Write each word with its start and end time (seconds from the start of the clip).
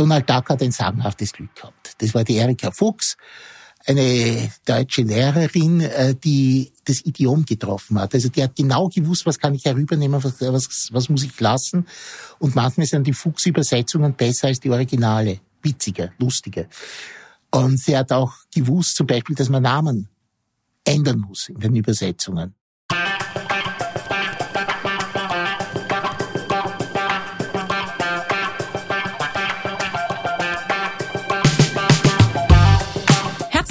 Donald 0.00 0.30
Duck 0.30 0.48
hat 0.48 0.62
ein 0.62 0.72
sagenhaftes 0.72 1.30
Glück 1.34 1.54
gehabt. 1.54 1.94
Das 1.98 2.14
war 2.14 2.24
die 2.24 2.36
Erika 2.36 2.70
Fuchs, 2.70 3.18
eine 3.84 4.50
deutsche 4.64 5.02
Lehrerin, 5.02 5.82
äh, 5.82 6.14
die 6.14 6.72
das 6.86 7.04
Idiom 7.04 7.44
getroffen 7.44 8.00
hat. 8.00 8.14
Also 8.14 8.30
die 8.30 8.42
hat 8.42 8.56
genau 8.56 8.88
gewusst, 8.88 9.26
was 9.26 9.38
kann 9.38 9.54
ich 9.54 9.66
herübernehmen, 9.66 10.24
was, 10.24 10.40
was, 10.40 10.88
was 10.90 11.10
muss 11.10 11.22
ich 11.22 11.38
lassen. 11.38 11.86
Und 12.38 12.54
manchmal 12.54 12.86
sind 12.86 13.06
die 13.06 13.12
Fuchs-Übersetzungen 13.12 14.14
besser 14.14 14.48
als 14.48 14.60
die 14.60 14.70
Originale. 14.70 15.40
Witziger, 15.60 16.12
lustiger. 16.18 16.64
Und 17.50 17.78
sie 17.78 17.94
hat 17.94 18.10
auch 18.10 18.32
gewusst, 18.54 18.96
zum 18.96 19.06
Beispiel, 19.06 19.36
dass 19.36 19.50
man 19.50 19.64
Namen 19.64 20.08
ändern 20.82 21.18
muss 21.18 21.50
in 21.50 21.60
den 21.60 21.76
Übersetzungen. 21.76 22.54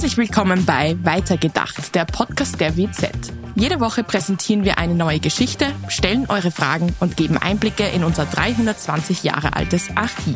Herzlich 0.09 0.29
willkommen 0.29 0.65
bei 0.65 0.97
Weitergedacht, 1.03 1.93
der 1.93 2.03
Podcast 2.03 2.59
der 2.59 2.75
WZ. 2.75 3.31
Jede 3.53 3.79
Woche 3.79 4.03
präsentieren 4.03 4.63
wir 4.63 4.79
eine 4.79 4.95
neue 4.95 5.19
Geschichte, 5.19 5.67
stellen 5.87 6.25
eure 6.29 6.49
Fragen 6.49 6.95
und 6.99 7.15
geben 7.15 7.37
Einblicke 7.37 7.85
in 7.85 8.03
unser 8.03 8.25
320 8.25 9.23
Jahre 9.23 9.55
altes 9.55 9.95
Archiv. 9.95 10.35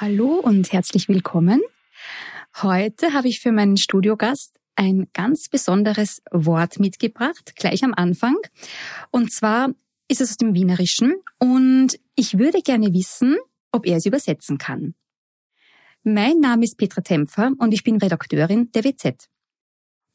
Hallo 0.00 0.40
und 0.42 0.72
herzlich 0.72 1.06
willkommen. 1.10 1.60
Heute 2.62 3.12
habe 3.12 3.28
ich 3.28 3.40
für 3.40 3.52
meinen 3.52 3.76
Studiogast 3.76 4.59
ein 4.80 5.08
ganz 5.12 5.50
besonderes 5.50 6.22
Wort 6.30 6.80
mitgebracht, 6.80 7.54
gleich 7.54 7.84
am 7.84 7.92
Anfang. 7.92 8.36
Und 9.10 9.30
zwar 9.30 9.74
ist 10.08 10.22
es 10.22 10.30
aus 10.30 10.36
dem 10.38 10.54
Wienerischen 10.54 11.16
und 11.38 12.00
ich 12.16 12.38
würde 12.38 12.62
gerne 12.62 12.94
wissen, 12.94 13.36
ob 13.72 13.86
er 13.86 13.98
es 13.98 14.06
übersetzen 14.06 14.56
kann. 14.56 14.94
Mein 16.02 16.40
Name 16.40 16.64
ist 16.64 16.78
Petra 16.78 17.02
Tempfer 17.02 17.52
und 17.58 17.74
ich 17.74 17.84
bin 17.84 17.98
Redakteurin 17.98 18.72
der 18.72 18.84
WZ. 18.84 19.28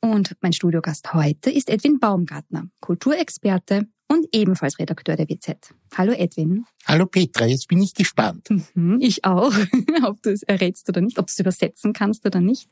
Und 0.02 0.36
mein 0.42 0.52
Studiogast 0.52 1.14
heute 1.14 1.52
ist 1.52 1.70
Edwin 1.70 2.00
Baumgartner, 2.00 2.68
Kulturexperte 2.80 3.88
und 4.08 4.26
ebenfalls 4.32 4.80
Redakteur 4.80 5.16
der 5.16 5.30
WZ. 5.30 5.76
Hallo 5.96 6.12
Edwin. 6.12 6.66
Hallo 6.86 7.06
Petra, 7.06 7.46
jetzt 7.46 7.68
bin 7.68 7.84
ich 7.84 7.94
gespannt. 7.94 8.50
Mhm, 8.74 8.98
ich 9.00 9.26
auch, 9.26 9.54
ob 10.04 10.24
du 10.24 10.32
es 10.32 10.42
errätst 10.42 10.90
oder 10.90 11.02
nicht, 11.02 11.20
ob 11.20 11.28
du 11.28 11.32
es 11.32 11.40
übersetzen 11.40 11.94
kannst 11.94 12.26
oder 12.26 12.42
nicht. 12.42 12.68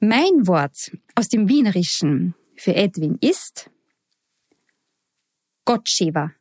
Mein 0.00 0.46
Wort 0.46 0.92
aus 1.14 1.28
dem 1.28 1.48
Wienerischen 1.48 2.34
für 2.56 2.74
Edwin 2.74 3.18
ist 3.20 3.70
Gottschewa. 5.64 6.32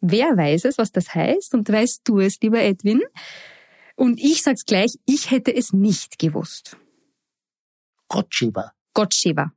Wer 0.00 0.36
weiß 0.36 0.64
es, 0.64 0.78
was 0.78 0.90
das 0.92 1.14
heißt 1.14 1.54
und 1.54 1.68
weißt 1.68 2.02
du 2.04 2.20
es, 2.20 2.40
lieber 2.40 2.60
Edwin? 2.60 3.02
Und 3.94 4.18
ich 4.18 4.42
sag's 4.42 4.64
gleich, 4.64 4.98
ich 5.06 5.30
hätte 5.30 5.54
es 5.54 5.72
nicht 5.72 6.18
gewusst. 6.18 6.76
Gottschewa. 8.08 8.72
Gottschewa. 8.94 9.52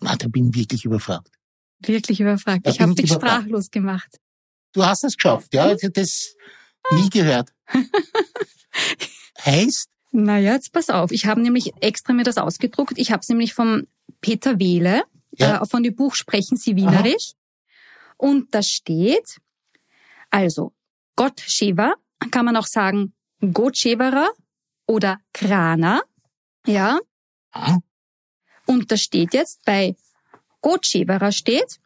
Na, 0.00 0.16
da 0.16 0.28
bin 0.28 0.50
ich 0.50 0.54
wirklich 0.54 0.84
überfragt. 0.84 1.30
Wirklich 1.80 2.20
überfragt. 2.20 2.66
Da 2.66 2.70
ich 2.70 2.80
habe 2.80 2.92
ich 2.92 2.96
dich 2.96 3.10
überfragt. 3.10 3.42
sprachlos 3.42 3.70
gemacht. 3.70 4.20
Du 4.72 4.84
hast 4.84 5.04
es 5.04 5.16
geschafft, 5.16 5.52
ja? 5.54 5.72
Ich 5.72 5.82
hab 5.84 5.94
das 5.94 6.34
nie 6.92 7.08
gehört. 7.10 7.52
heißt, 9.44 9.88
Naja, 10.12 10.52
jetzt 10.52 10.72
pass 10.72 10.90
auf. 10.90 11.10
Ich 11.10 11.26
habe 11.26 11.40
nämlich 11.40 11.72
extra 11.80 12.12
mir 12.12 12.22
das 12.24 12.36
ausgedruckt. 12.38 12.98
Ich 12.98 13.10
habe 13.10 13.20
es 13.20 13.28
nämlich 13.28 13.54
vom 13.54 13.86
Peter 14.20 14.58
Wehle, 14.58 15.02
Ja. 15.38 15.62
äh, 15.62 15.66
von 15.66 15.82
dem 15.82 15.96
Buch 15.96 16.14
Sprechen 16.14 16.56
Sie 16.56 16.76
Wienerisch. 16.76 17.32
Und 18.18 18.54
da 18.54 18.62
steht, 18.62 19.38
also 20.30 20.72
Gott 21.16 21.40
Shiva 21.40 21.94
kann 22.30 22.44
man 22.44 22.56
auch 22.56 22.66
sagen 22.66 23.14
Gotchevera 23.40 24.28
oder 24.86 25.18
Krana. 25.32 26.02
Ja, 26.66 27.00
ah, 27.52 27.78
und 28.66 28.92
da 28.92 28.96
steht 28.96 29.34
jetzt 29.34 29.64
bei 29.64 29.96
Gotchevera 30.60 31.32
steht, 31.32 31.80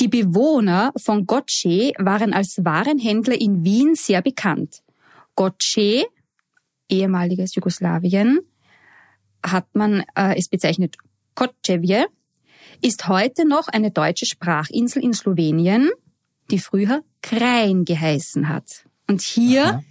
die 0.00 0.08
Bewohner 0.08 0.92
von 0.96 1.26
Gotsche 1.26 1.92
waren 1.98 2.34
als 2.34 2.62
Warenhändler 2.62 3.40
in 3.40 3.64
Wien 3.64 3.94
sehr 3.94 4.20
bekannt. 4.20 4.82
Gotsche, 5.34 6.04
ehemaliges 6.88 7.54
Jugoslawien, 7.54 8.40
hat 9.44 9.66
man 9.74 10.04
äh, 10.14 10.36
es 10.36 10.48
bezeichnet 10.48 10.96
Kočevje, 11.34 12.06
ist 12.82 13.08
heute 13.08 13.46
noch 13.46 13.68
eine 13.68 13.90
deutsche 13.90 14.26
Sprachinsel 14.26 15.02
in 15.02 15.12
Slowenien, 15.12 15.90
die 16.50 16.58
früher 16.58 17.02
Krain 17.22 17.84
geheißen 17.84 18.48
hat. 18.48 18.84
Und 19.08 19.20
hier 19.20 19.64
Aha. 19.64 19.82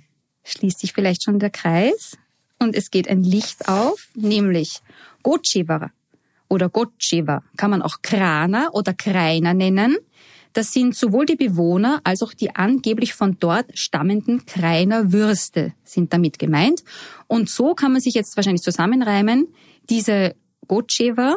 schließt 0.44 0.80
sich 0.80 0.94
vielleicht 0.94 1.24
schon 1.24 1.40
der 1.40 1.50
Kreis 1.50 2.18
und 2.60 2.76
es 2.76 2.92
geht 2.92 3.08
ein 3.08 3.24
Licht 3.24 3.68
auf, 3.68 4.10
nämlich 4.16 4.82
Gotcheva 5.24 5.92
oder 6.50 6.70
Gotcheva 6.70 7.44
kann 7.58 7.72
man 7.72 7.82
auch 7.82 7.98
Krana 8.02 8.70
oder 8.72 8.94
Krainer 8.94 9.54
nennen. 9.54 9.98
Das 10.56 10.72
sind 10.72 10.96
sowohl 10.96 11.26
die 11.26 11.36
Bewohner 11.36 12.00
als 12.06 12.24
auch 12.24 12.34
die 12.34 12.56
angeblich 12.56 13.14
von 13.14 13.36
dort 13.42 13.78
stammenden 13.78 14.46
Krainer 14.46 15.12
Würste 15.12 15.74
sind 15.84 16.14
damit 16.14 16.40
gemeint. 16.40 16.82
Und 17.28 17.50
so 17.50 17.74
kann 17.74 17.92
man 17.92 18.00
sich 18.00 18.14
jetzt 18.14 18.38
wahrscheinlich 18.38 18.62
zusammenreimen. 18.62 19.50
Diese 19.90 20.34
Gotcheva, 20.70 21.36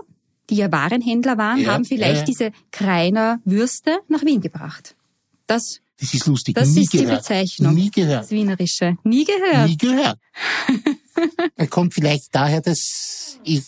die 0.50 0.54
ja 0.54 0.70
Warenhändler 0.70 1.36
waren, 1.36 1.58
Ja, 1.58 1.72
haben 1.72 1.84
vielleicht 1.84 2.20
ja, 2.20 2.24
diese 2.26 2.52
Krainer 2.70 3.40
Würste 3.44 3.98
nach 4.06 4.24
Wien 4.24 4.40
gebracht. 4.40 4.94
Das, 5.48 5.80
das 5.98 6.14
ist 6.14 6.26
lustig. 6.26 6.54
das 6.54 6.68
nie 6.68 6.84
ist 6.84 6.92
die 6.92 6.98
gehört. 6.98 7.22
Bezeichnung. 7.22 7.74
Nie 7.74 7.86
das 7.90 7.94
gehört. 7.96 8.30
Wienerische. 8.30 8.96
Nie 9.02 9.24
gehört. 9.24 9.68
Nie 9.68 9.76
gehört. 9.76 10.18
Er 11.56 11.66
kommt 11.66 11.92
vielleicht 11.94 12.32
daher, 12.32 12.60
dass 12.60 13.40
ich 13.42 13.64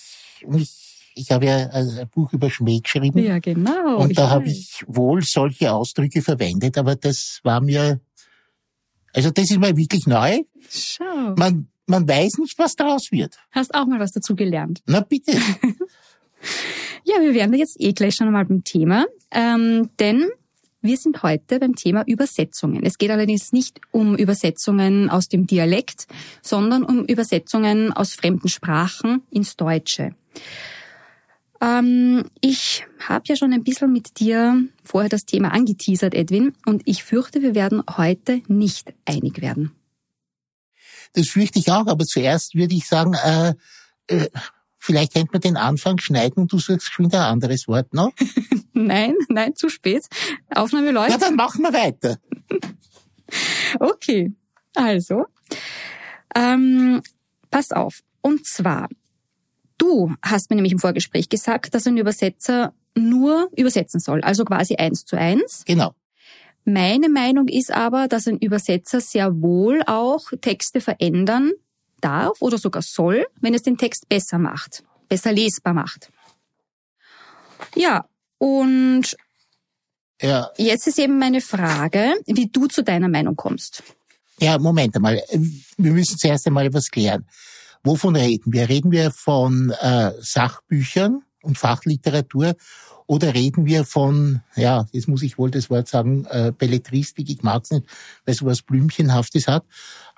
mich, 0.46 0.70
ich 1.20 1.30
habe 1.30 1.46
ja 1.46 1.68
ein 1.70 2.08
Buch 2.12 2.32
über 2.32 2.50
Schmäh 2.50 2.80
geschrieben. 2.80 3.18
Ja, 3.18 3.38
genau. 3.38 3.98
Und 3.98 4.16
da 4.18 4.30
habe 4.30 4.48
ich 4.48 4.84
wohl 4.86 5.22
solche 5.22 5.72
Ausdrücke 5.72 6.22
verwendet, 6.22 6.78
aber 6.78 6.96
das 6.96 7.40
war 7.42 7.60
mir, 7.60 8.00
also 9.12 9.30
das 9.30 9.50
ist 9.50 9.58
mal 9.58 9.76
wirklich 9.76 10.06
neu. 10.06 10.40
Schau. 10.68 11.34
Man, 11.36 11.68
man 11.86 12.08
weiß 12.08 12.38
nicht, 12.38 12.58
was 12.58 12.76
daraus 12.76 13.12
wird. 13.12 13.38
Hast 13.50 13.74
auch 13.74 13.86
mal 13.86 14.00
was 14.00 14.12
dazu 14.12 14.34
gelernt. 14.34 14.82
Na 14.86 15.00
bitte. 15.00 15.32
Ja, 17.04 17.20
wir 17.20 17.34
wären 17.34 17.52
da 17.52 17.58
jetzt 17.58 17.80
eh 17.80 17.92
gleich 17.92 18.14
schon 18.14 18.26
einmal 18.26 18.44
beim 18.44 18.62
Thema, 18.62 19.06
ähm, 19.30 19.90
denn 19.98 20.28
wir 20.82 20.96
sind 20.96 21.22
heute 21.22 21.58
beim 21.58 21.74
Thema 21.74 22.04
Übersetzungen. 22.06 22.84
Es 22.84 22.98
geht 22.98 23.10
allerdings 23.10 23.52
nicht 23.52 23.80
um 23.90 24.16
Übersetzungen 24.16 25.10
aus 25.10 25.28
dem 25.28 25.46
Dialekt, 25.46 26.06
sondern 26.42 26.84
um 26.84 27.04
Übersetzungen 27.04 27.92
aus 27.92 28.14
fremden 28.14 28.48
Sprachen 28.48 29.22
ins 29.30 29.56
Deutsche. 29.56 30.14
Ähm, 31.60 32.24
ich 32.40 32.86
habe 33.06 33.24
ja 33.26 33.36
schon 33.36 33.52
ein 33.52 33.64
bisschen 33.64 33.92
mit 33.92 34.18
dir 34.18 34.64
vorher 34.82 35.10
das 35.10 35.26
Thema 35.26 35.52
angeteasert, 35.52 36.14
Edwin, 36.14 36.54
und 36.64 36.82
ich 36.86 37.04
fürchte, 37.04 37.42
wir 37.42 37.54
werden 37.54 37.82
heute 37.96 38.40
nicht 38.48 38.94
einig 39.04 39.40
werden. 39.42 39.72
Das 41.12 41.28
fürchte 41.28 41.58
ich 41.58 41.70
auch, 41.70 41.86
aber 41.86 42.06
zuerst 42.06 42.54
würde 42.54 42.74
ich 42.74 42.86
sagen, 42.86 43.14
äh, 43.14 43.54
äh, 44.06 44.28
vielleicht 44.78 45.14
könnte 45.14 45.32
man 45.32 45.40
den 45.40 45.56
Anfang 45.56 45.98
schneiden 45.98 46.42
und 46.42 46.52
du 46.52 46.58
sagst 46.58 46.88
geschwind 46.88 47.14
ein 47.14 47.20
anderes 47.20 47.68
Wort 47.68 47.92
noch. 47.92 48.12
Nein, 48.72 49.14
nein, 49.28 49.54
zu 49.54 49.68
spät. 49.68 50.06
Aufnahme 50.54 50.90
läuft. 50.92 51.10
Ja, 51.10 51.18
dann 51.18 51.36
machen 51.36 51.62
wir 51.62 51.72
weiter. 51.72 52.18
Okay, 53.78 54.32
also, 54.74 55.26
ähm, 56.34 57.00
pass 57.48 57.70
auf. 57.70 58.00
Und 58.22 58.44
zwar, 58.44 58.88
du 59.80 60.14
hast 60.22 60.50
mir 60.50 60.56
nämlich 60.56 60.72
im 60.72 60.78
Vorgespräch 60.78 61.28
gesagt, 61.28 61.74
dass 61.74 61.86
ein 61.86 61.96
Übersetzer 61.96 62.72
nur 62.94 63.48
übersetzen 63.56 64.00
soll, 64.00 64.20
also 64.22 64.44
quasi 64.44 64.76
eins 64.76 65.04
zu 65.04 65.16
eins. 65.16 65.62
Genau. 65.66 65.94
Meine 66.64 67.08
Meinung 67.08 67.48
ist 67.48 67.72
aber, 67.72 68.06
dass 68.08 68.26
ein 68.26 68.38
Übersetzer 68.38 69.00
sehr 69.00 69.40
wohl 69.40 69.82
auch 69.86 70.26
Texte 70.40 70.80
verändern 70.80 71.52
darf 72.00 72.40
oder 72.40 72.58
sogar 72.58 72.82
soll, 72.82 73.26
wenn 73.40 73.54
es 73.54 73.62
den 73.62 73.78
Text 73.78 74.08
besser 74.08 74.38
macht, 74.38 74.82
besser 75.08 75.32
lesbar 75.32 75.74
macht. 75.74 76.10
Ja, 77.74 78.04
und 78.38 79.16
Ja, 80.20 80.50
jetzt 80.56 80.86
ist 80.86 80.98
eben 80.98 81.18
meine 81.18 81.40
Frage, 81.40 82.14
wie 82.26 82.48
du 82.48 82.66
zu 82.66 82.82
deiner 82.82 83.08
Meinung 83.08 83.36
kommst. 83.36 83.82
ja, 84.40 84.58
Moment 84.58 84.96
einmal. 84.96 85.22
Wir 85.76 85.92
müssen 85.92 86.18
zuerst 86.18 86.46
einmal 86.46 86.66
etwas 86.66 86.90
klären. 86.90 87.26
Wovon 87.82 88.16
reden 88.16 88.52
wir? 88.52 88.68
Reden 88.68 88.90
wir 88.90 89.10
von 89.10 89.70
äh, 89.80 90.12
Sachbüchern 90.20 91.22
und 91.42 91.58
Fachliteratur 91.58 92.54
oder 93.06 93.34
reden 93.34 93.66
wir 93.66 93.84
von, 93.84 94.42
ja, 94.54 94.86
jetzt 94.92 95.08
muss 95.08 95.22
ich 95.22 95.38
wohl 95.38 95.50
das 95.50 95.70
Wort 95.70 95.88
sagen, 95.88 96.26
äh, 96.26 96.52
Belletristik, 96.56 97.28
ich 97.28 97.42
mag 97.42 97.64
es 97.64 97.70
nicht, 97.70 97.86
weil 98.24 98.34
es 98.34 98.44
was 98.44 98.62
Blümchenhaftes 98.62 99.48
hat, 99.48 99.64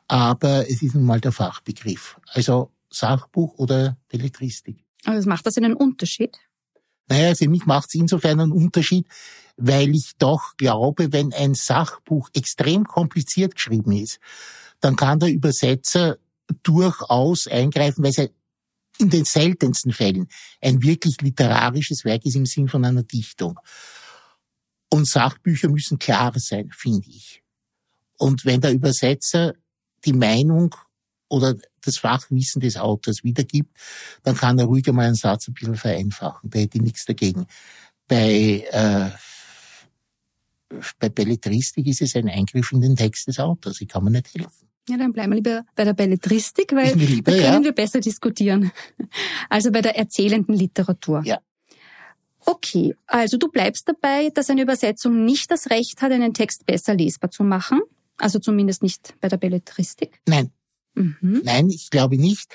aber 0.08 0.68
es 0.68 0.82
ist 0.82 0.94
nun 0.94 1.04
mal 1.04 1.20
der 1.20 1.32
Fachbegriff. 1.32 2.18
Also 2.26 2.70
Sachbuch 2.90 3.54
oder 3.58 3.96
Belletristik. 4.08 4.84
Also 5.04 5.28
macht 5.28 5.46
das 5.46 5.56
einen 5.56 5.74
Unterschied? 5.74 6.36
Naja, 7.08 7.34
für 7.34 7.48
mich 7.48 7.66
macht 7.66 7.88
es 7.88 7.94
insofern 7.94 8.40
einen 8.40 8.52
Unterschied, 8.52 9.06
weil 9.56 9.94
ich 9.94 10.12
doch 10.18 10.56
glaube, 10.56 11.12
wenn 11.12 11.32
ein 11.32 11.54
Sachbuch 11.54 12.28
extrem 12.34 12.84
kompliziert 12.84 13.54
geschrieben 13.54 13.92
ist, 13.92 14.18
dann 14.80 14.96
kann 14.96 15.18
der 15.18 15.30
Übersetzer 15.30 16.18
durchaus 16.62 17.46
eingreifen, 17.46 18.02
weil 18.02 18.10
es 18.10 18.30
in 18.98 19.10
den 19.10 19.24
seltensten 19.24 19.92
Fällen 19.92 20.28
ein 20.60 20.82
wirklich 20.82 21.20
literarisches 21.20 22.04
Werk 22.04 22.24
ist 22.24 22.36
im 22.36 22.46
Sinn 22.46 22.68
von 22.68 22.84
einer 22.84 23.02
Dichtung. 23.02 23.58
Und 24.90 25.08
Sachbücher 25.08 25.68
müssen 25.68 25.98
klar 25.98 26.32
sein, 26.36 26.70
finde 26.72 27.08
ich. 27.08 27.42
Und 28.18 28.44
wenn 28.44 28.60
der 28.60 28.72
Übersetzer 28.72 29.54
die 30.04 30.12
Meinung 30.12 30.74
oder 31.28 31.56
das 31.80 31.98
Fachwissen 31.98 32.60
des 32.60 32.76
Autors 32.76 33.24
wiedergibt, 33.24 33.76
dann 34.22 34.36
kann 34.36 34.58
er 34.58 34.66
ruhig 34.66 34.86
einmal 34.88 35.06
einen 35.06 35.14
Satz 35.14 35.48
ein 35.48 35.54
bisschen 35.54 35.76
vereinfachen. 35.76 36.50
Da 36.50 36.58
hätte 36.58 36.76
ich 36.76 36.82
nichts 36.84 37.04
dagegen. 37.04 37.46
Bei, 38.06 38.66
äh, 38.70 39.10
bei 40.98 41.08
Belletristik 41.08 41.86
ist 41.86 42.02
es 42.02 42.14
ein 42.14 42.28
Eingriff 42.28 42.70
in 42.72 42.82
den 42.82 42.96
Text 42.96 43.26
des 43.26 43.40
Autors. 43.40 43.80
Ich 43.80 43.88
kann 43.88 44.04
mir 44.04 44.10
nicht 44.10 44.34
helfen. 44.34 44.68
Ja, 44.88 44.96
dann 44.96 45.12
bleiben 45.12 45.30
wir 45.32 45.36
lieber 45.36 45.64
bei 45.76 45.84
der 45.84 45.92
Belletristik, 45.92 46.72
weil 46.72 46.94
lieber, 46.96 47.30
da 47.30 47.38
können 47.38 47.62
ja. 47.62 47.64
wir 47.64 47.72
besser 47.72 48.00
diskutieren. 48.00 48.72
Also 49.48 49.70
bei 49.70 49.82
der 49.82 49.96
erzählenden 49.96 50.54
Literatur. 50.54 51.22
Ja. 51.24 51.38
Okay, 52.44 52.96
also 53.06 53.36
du 53.36 53.48
bleibst 53.48 53.88
dabei, 53.88 54.30
dass 54.30 54.50
eine 54.50 54.62
Übersetzung 54.62 55.24
nicht 55.24 55.50
das 55.50 55.70
Recht 55.70 56.02
hat, 56.02 56.10
einen 56.10 56.34
Text 56.34 56.66
besser 56.66 56.94
lesbar 56.94 57.30
zu 57.30 57.44
machen. 57.44 57.80
Also 58.16 58.38
zumindest 58.38 58.82
nicht 58.82 59.14
bei 59.20 59.28
der 59.28 59.36
Belletristik. 59.36 60.20
Nein. 60.26 60.50
Mhm. 60.94 61.42
Nein, 61.44 61.70
ich 61.70 61.90
glaube 61.90 62.16
nicht. 62.16 62.52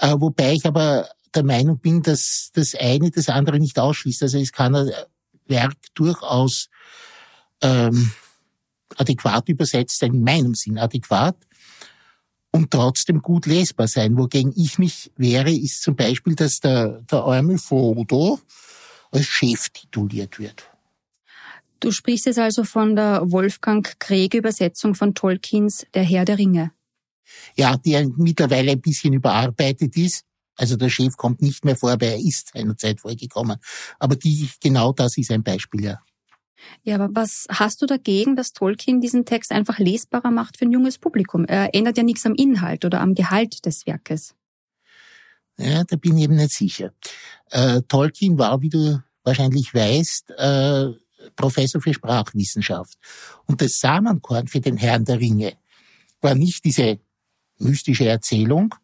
Äh, 0.00 0.14
wobei 0.18 0.54
ich 0.54 0.64
aber 0.64 1.08
der 1.34 1.44
Meinung 1.44 1.78
bin, 1.78 2.02
dass 2.02 2.50
das 2.54 2.74
eine 2.74 3.10
das 3.10 3.28
andere 3.28 3.58
nicht 3.58 3.78
ausschließt. 3.78 4.22
Also 4.22 4.38
es 4.38 4.52
kann 4.52 4.74
ein 4.74 4.90
Werk 5.46 5.74
durchaus 5.94 6.68
ähm, 7.62 8.10
adäquat 8.96 9.48
übersetzt 9.48 9.98
sein, 9.98 10.14
in 10.14 10.24
meinem 10.24 10.54
Sinn 10.54 10.78
adäquat, 10.78 11.36
und 12.56 12.70
trotzdem 12.70 13.22
gut 13.22 13.46
lesbar 13.46 13.86
sein. 13.86 14.16
Wogegen 14.16 14.52
ich 14.56 14.78
mich 14.78 15.12
wehre, 15.16 15.52
ist 15.52 15.82
zum 15.82 15.94
Beispiel, 15.94 16.34
dass 16.34 16.60
der, 16.60 17.02
der 17.02 17.20
arme 17.20 17.58
Frodo 17.58 18.40
als 19.12 19.26
Chef 19.26 19.68
tituliert 19.68 20.38
wird. 20.38 20.64
Du 21.80 21.92
sprichst 21.92 22.26
jetzt 22.26 22.38
also 22.38 22.64
von 22.64 22.96
der 22.96 23.30
Wolfgang 23.30 23.98
Krieg 23.98 24.34
Übersetzung 24.34 24.94
von 24.94 25.14
Tolkiens 25.14 25.86
Der 25.94 26.02
Herr 26.02 26.24
der 26.24 26.38
Ringe. 26.38 26.72
Ja, 27.56 27.76
die 27.76 28.12
mittlerweile 28.16 28.72
ein 28.72 28.80
bisschen 28.80 29.12
überarbeitet 29.12 29.96
ist. 29.96 30.22
Also 30.56 30.76
der 30.76 30.88
Chef 30.88 31.16
kommt 31.16 31.42
nicht 31.42 31.64
mehr 31.64 31.76
vor, 31.76 31.90
aber 31.90 32.06
er 32.06 32.18
ist 32.18 32.52
seinerzeit 32.54 33.00
vorgekommen. 33.00 33.58
Aber 33.98 34.16
die, 34.16 34.48
genau 34.60 34.92
das 34.92 35.18
ist 35.18 35.30
ein 35.30 35.42
Beispiel, 35.42 35.84
ja. 35.84 36.00
Ja, 36.82 36.96
aber 36.96 37.08
was 37.12 37.46
hast 37.50 37.82
du 37.82 37.86
dagegen, 37.86 38.36
dass 38.36 38.52
Tolkien 38.52 39.00
diesen 39.00 39.24
Text 39.24 39.52
einfach 39.52 39.78
lesbarer 39.78 40.30
macht 40.30 40.58
für 40.58 40.64
ein 40.64 40.72
junges 40.72 40.98
Publikum? 40.98 41.44
Er 41.44 41.74
ändert 41.74 41.96
ja 41.96 42.02
nichts 42.02 42.26
am 42.26 42.34
Inhalt 42.34 42.84
oder 42.84 43.00
am 43.00 43.14
Gehalt 43.14 43.66
des 43.66 43.86
Werkes. 43.86 44.34
Ja, 45.58 45.84
da 45.84 45.96
bin 45.96 46.16
ich 46.18 46.24
eben 46.24 46.36
nicht 46.36 46.52
sicher. 46.52 46.92
Äh, 47.50 47.82
Tolkien 47.88 48.38
war, 48.38 48.60
wie 48.60 48.68
du 48.68 49.02
wahrscheinlich 49.24 49.72
weißt, 49.72 50.30
äh, 50.32 50.90
Professor 51.34 51.80
für 51.80 51.94
Sprachwissenschaft. 51.94 52.96
Und 53.46 53.60
das 53.60 53.78
Samenkorn 53.78 54.46
für 54.48 54.60
den 54.60 54.76
Herrn 54.76 55.04
der 55.04 55.18
Ringe 55.18 55.54
war 56.20 56.34
nicht 56.34 56.64
diese 56.64 56.98
mystische 57.58 58.08
Erzählung, 58.08 58.74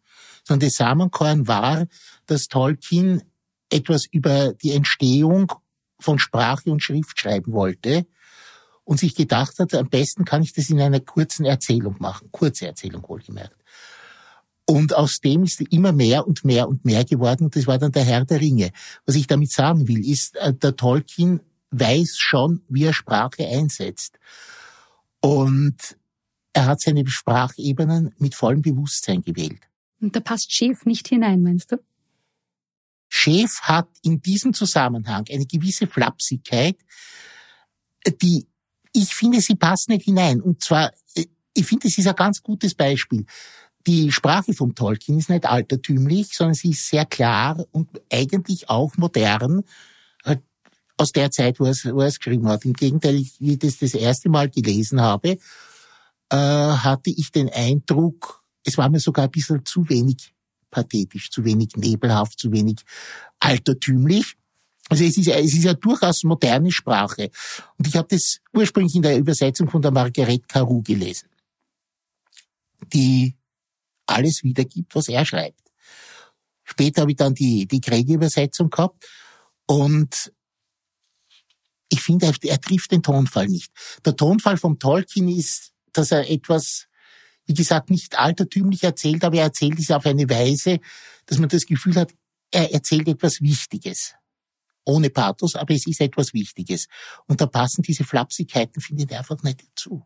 sondern 0.43 0.67
das 0.67 0.75
Samenkorn 0.75 1.47
war, 1.47 1.85
dass 2.25 2.47
Tolkien 2.47 3.23
etwas 3.69 4.05
über 4.11 4.53
die 4.53 4.71
Entstehung 4.71 5.51
von 6.03 6.19
Sprache 6.19 6.71
und 6.71 6.81
Schrift 6.81 7.19
schreiben 7.19 7.53
wollte 7.53 8.05
und 8.83 8.99
sich 8.99 9.15
gedacht 9.15 9.59
hat, 9.59 9.73
am 9.73 9.89
besten 9.89 10.25
kann 10.25 10.43
ich 10.43 10.53
das 10.53 10.69
in 10.69 10.81
einer 10.81 10.99
kurzen 10.99 11.45
Erzählung 11.45 11.95
machen, 11.99 12.29
kurze 12.31 12.67
Erzählung 12.67 13.03
wohlgemerkt. 13.07 13.55
Und 14.65 14.95
aus 14.95 15.19
dem 15.19 15.43
ist 15.43 15.61
immer 15.61 15.91
mehr 15.91 16.25
und 16.25 16.45
mehr 16.45 16.69
und 16.69 16.85
mehr 16.85 17.03
geworden 17.03 17.45
und 17.45 17.55
das 17.55 17.67
war 17.67 17.77
dann 17.77 17.91
der 17.91 18.03
Herr 18.03 18.23
der 18.23 18.39
Ringe. 18.39 18.71
Was 19.05 19.15
ich 19.15 19.27
damit 19.27 19.51
sagen 19.51 19.87
will, 19.87 20.09
ist, 20.09 20.35
äh, 20.37 20.53
der 20.53 20.75
Tolkien 20.75 21.41
weiß 21.71 22.17
schon, 22.17 22.61
wie 22.69 22.85
er 22.85 22.93
Sprache 22.93 23.45
einsetzt. 23.45 24.19
Und 25.19 25.97
er 26.53 26.67
hat 26.67 26.81
seine 26.81 27.05
Sprachebenen 27.07 28.13
mit 28.19 28.35
vollem 28.35 28.61
Bewusstsein 28.61 29.21
gewählt. 29.21 29.59
Und 29.99 30.15
da 30.15 30.19
passt 30.19 30.53
Chef 30.53 30.85
nicht 30.85 31.07
hinein, 31.07 31.41
meinst 31.41 31.71
du? 31.71 31.77
Chef 33.15 33.61
hat 33.61 33.89
in 34.01 34.23
diesem 34.23 34.55
Zusammenhang 34.55 35.25
eine 35.29 35.45
gewisse 35.45 35.85
Flapsigkeit, 35.85 36.77
die 38.23 38.47
ich 38.91 39.13
finde, 39.13 39.39
sie 39.39 39.53
passt 39.53 39.87
nicht 39.87 40.05
hinein. 40.05 40.41
Und 40.41 40.63
zwar, 40.63 40.91
äh, 41.13 41.25
ich 41.53 41.63
finde, 41.63 41.87
es 41.87 41.97
ist 41.99 42.07
ein 42.07 42.15
ganz 42.15 42.41
gutes 42.41 42.73
Beispiel. 42.73 43.27
Die 43.85 44.11
Sprache 44.11 44.53
vom 44.53 44.73
Tolkien 44.73 45.19
ist 45.19 45.29
nicht 45.29 45.45
altertümlich, 45.45 46.35
sondern 46.35 46.55
sie 46.55 46.71
ist 46.71 46.89
sehr 46.89 47.05
klar 47.05 47.63
und 47.71 48.01
eigentlich 48.11 48.67
auch 48.67 48.97
modern 48.97 49.61
äh, 50.23 50.37
aus 50.97 51.11
der 51.11 51.29
Zeit, 51.29 51.59
wo 51.59 51.65
er 51.65 51.71
es, 51.71 51.85
wo 51.85 52.01
er 52.01 52.07
es 52.07 52.17
geschrieben 52.17 52.47
hat. 52.47 52.65
Im 52.65 52.73
Gegenteil, 52.73 53.23
wie 53.37 53.53
ich 53.53 53.59
das 53.59 53.77
das 53.77 53.93
erste 53.93 54.29
Mal 54.29 54.49
gelesen 54.49 54.99
habe, 54.99 55.37
äh, 56.29 56.35
hatte 56.35 57.11
ich 57.11 57.31
den 57.31 57.49
Eindruck, 57.49 58.43
es 58.63 58.75
war 58.79 58.89
mir 58.89 58.99
sogar 58.99 59.25
ein 59.25 59.31
bisschen 59.31 59.63
zu 59.65 59.87
wenig 59.87 60.32
pathetisch, 60.73 61.29
zu 61.29 61.45
wenig 61.45 61.69
nebelhaft, 61.77 62.39
zu 62.39 62.51
wenig 62.51 62.81
altertümlich. 63.39 64.35
Also 64.89 65.05
es 65.05 65.17
ist, 65.17 65.27
es 65.27 65.53
ist 65.53 65.63
ja 65.63 65.73
durchaus 65.73 66.23
moderne 66.23 66.71
Sprache. 66.71 67.31
Und 67.77 67.87
ich 67.87 67.95
habe 67.95 68.07
das 68.09 68.41
ursprünglich 68.51 68.95
in 68.95 69.03
der 69.03 69.17
Übersetzung 69.17 69.69
von 69.69 69.81
der 69.81 69.91
Marguerite 69.91 70.45
Caroux 70.47 70.81
gelesen, 70.81 71.29
die 72.91 73.35
alles 74.05 74.43
wiedergibt, 74.43 74.93
was 74.95 75.07
er 75.07 75.25
schreibt. 75.25 75.61
Später 76.65 77.01
habe 77.01 77.11
ich 77.11 77.17
dann 77.17 77.33
die, 77.33 77.65
die 77.67 77.81
Kriege-Übersetzung 77.81 78.69
gehabt 78.69 79.05
und 79.65 80.33
ich 81.89 82.01
finde, 82.01 82.25
er, 82.25 82.33
er 82.41 82.59
trifft 82.59 82.91
den 82.91 83.03
Tonfall 83.03 83.47
nicht. 83.47 83.71
Der 84.03 84.15
Tonfall 84.15 84.57
vom 84.57 84.79
Tolkien 84.79 85.29
ist, 85.29 85.71
dass 85.91 86.11
er 86.11 86.29
etwas 86.29 86.87
wie 87.45 87.53
gesagt, 87.53 87.89
nicht 87.89 88.17
altertümlich 88.17 88.83
erzählt, 88.83 89.23
aber 89.23 89.37
er 89.37 89.45
erzählt 89.45 89.79
es 89.79 89.91
auf 89.91 90.05
eine 90.05 90.29
Weise, 90.29 90.79
dass 91.25 91.39
man 91.39 91.49
das 91.49 91.65
Gefühl 91.65 91.95
hat, 91.95 92.13
er 92.51 92.71
erzählt 92.73 93.07
etwas 93.07 93.41
Wichtiges. 93.41 94.13
Ohne 94.85 95.09
Pathos, 95.09 95.55
aber 95.55 95.73
es 95.73 95.87
ist 95.87 96.01
etwas 96.01 96.33
Wichtiges. 96.33 96.87
Und 97.25 97.41
da 97.41 97.47
passen 97.47 97.81
diese 97.81 98.03
Flapsigkeiten, 98.03 98.81
finde 98.81 99.03
ich, 99.03 99.17
einfach 99.17 99.41
nicht 99.43 99.63
dazu. 99.65 100.05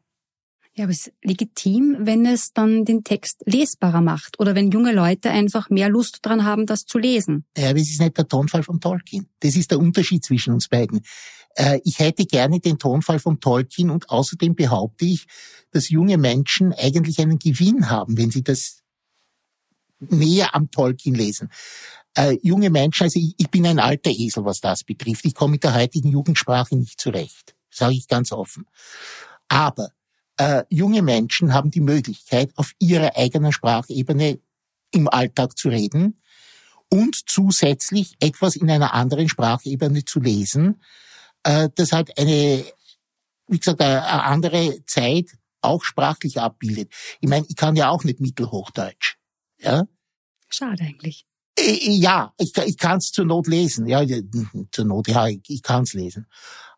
Ja, 0.77 0.83
aber 0.83 0.91
es 0.91 1.07
ist 1.07 1.13
legitim, 1.23 1.97
wenn 2.01 2.27
es 2.27 2.53
dann 2.53 2.85
den 2.85 3.03
Text 3.03 3.41
lesbarer 3.47 4.01
macht 4.01 4.39
oder 4.39 4.53
wenn 4.53 4.69
junge 4.69 4.93
Leute 4.93 5.31
einfach 5.31 5.71
mehr 5.71 5.89
Lust 5.89 6.19
dran 6.21 6.45
haben, 6.45 6.67
das 6.67 6.85
zu 6.85 6.99
lesen. 6.99 7.45
Ja, 7.57 7.71
aber 7.71 7.79
es 7.79 7.89
ist 7.89 7.99
nicht 7.99 8.15
der 8.15 8.27
Tonfall 8.27 8.61
von 8.61 8.79
Tolkien. 8.79 9.27
Das 9.39 9.55
ist 9.55 9.71
der 9.71 9.79
Unterschied 9.79 10.23
zwischen 10.23 10.53
uns 10.53 10.67
beiden. 10.67 11.01
Äh, 11.55 11.79
ich 11.83 11.97
hätte 11.97 12.25
gerne 12.25 12.59
den 12.59 12.77
Tonfall 12.77 13.17
von 13.17 13.39
Tolkien 13.39 13.89
und 13.89 14.11
außerdem 14.11 14.53
behaupte 14.53 15.05
ich, 15.05 15.25
dass 15.71 15.89
junge 15.89 16.19
Menschen 16.19 16.73
eigentlich 16.73 17.19
einen 17.19 17.39
Gewinn 17.39 17.89
haben, 17.89 18.15
wenn 18.15 18.29
sie 18.29 18.43
das 18.43 18.83
näher 19.99 20.53
am 20.53 20.69
Tolkien 20.69 21.15
lesen. 21.15 21.49
Äh, 22.13 22.37
junge 22.43 22.69
Menschen, 22.69 23.05
also 23.05 23.19
ich, 23.19 23.33
ich 23.39 23.49
bin 23.49 23.65
ein 23.65 23.79
alter 23.79 24.11
Esel, 24.11 24.45
was 24.45 24.59
das 24.59 24.83
betrifft. 24.83 25.25
Ich 25.25 25.33
komme 25.33 25.53
mit 25.53 25.63
der 25.63 25.73
heutigen 25.73 26.09
Jugendsprache 26.09 26.75
nicht 26.75 27.01
zurecht. 27.01 27.55
Sage 27.71 27.95
ich 27.95 28.07
ganz 28.07 28.31
offen. 28.31 28.67
Aber 29.47 29.89
äh, 30.37 30.63
junge 30.69 31.01
Menschen 31.01 31.53
haben 31.53 31.71
die 31.71 31.81
Möglichkeit, 31.81 32.51
auf 32.55 32.71
ihrer 32.79 33.15
eigenen 33.15 33.51
Sprachebene 33.51 34.39
im 34.91 35.07
Alltag 35.09 35.57
zu 35.57 35.69
reden 35.69 36.21
und 36.89 37.29
zusätzlich 37.29 38.15
etwas 38.19 38.55
in 38.55 38.69
einer 38.69 38.93
anderen 38.93 39.29
Sprachebene 39.29 40.05
zu 40.05 40.19
lesen, 40.19 40.81
äh, 41.43 41.69
das 41.75 41.91
halt 41.91 42.17
eine, 42.17 42.65
wie 43.47 43.59
gesagt, 43.59 43.81
eine 43.81 44.23
andere 44.23 44.83
Zeit 44.85 45.31
auch 45.61 45.83
sprachlich 45.83 46.39
abbildet. 46.39 46.93
Ich 47.19 47.29
meine, 47.29 47.45
ich 47.49 47.55
kann 47.55 47.75
ja 47.75 47.89
auch 47.89 48.03
nicht 48.03 48.19
Mittelhochdeutsch. 48.19 49.17
Ja? 49.59 49.85
Schade 50.49 50.83
eigentlich. 50.83 51.25
Äh, 51.57 51.73
äh, 51.73 51.91
ja, 51.91 52.33
ich, 52.37 52.55
ich 52.57 52.77
kann 52.77 52.97
es 52.97 53.11
zur 53.11 53.25
Not 53.25 53.47
lesen. 53.47 53.87
Ja, 53.87 54.03
zur 54.71 54.85
Not, 54.85 55.07
ja, 55.07 55.27
ich, 55.27 55.41
ich 55.47 55.61
kann 55.61 55.83
es 55.83 55.93
lesen. 55.93 56.27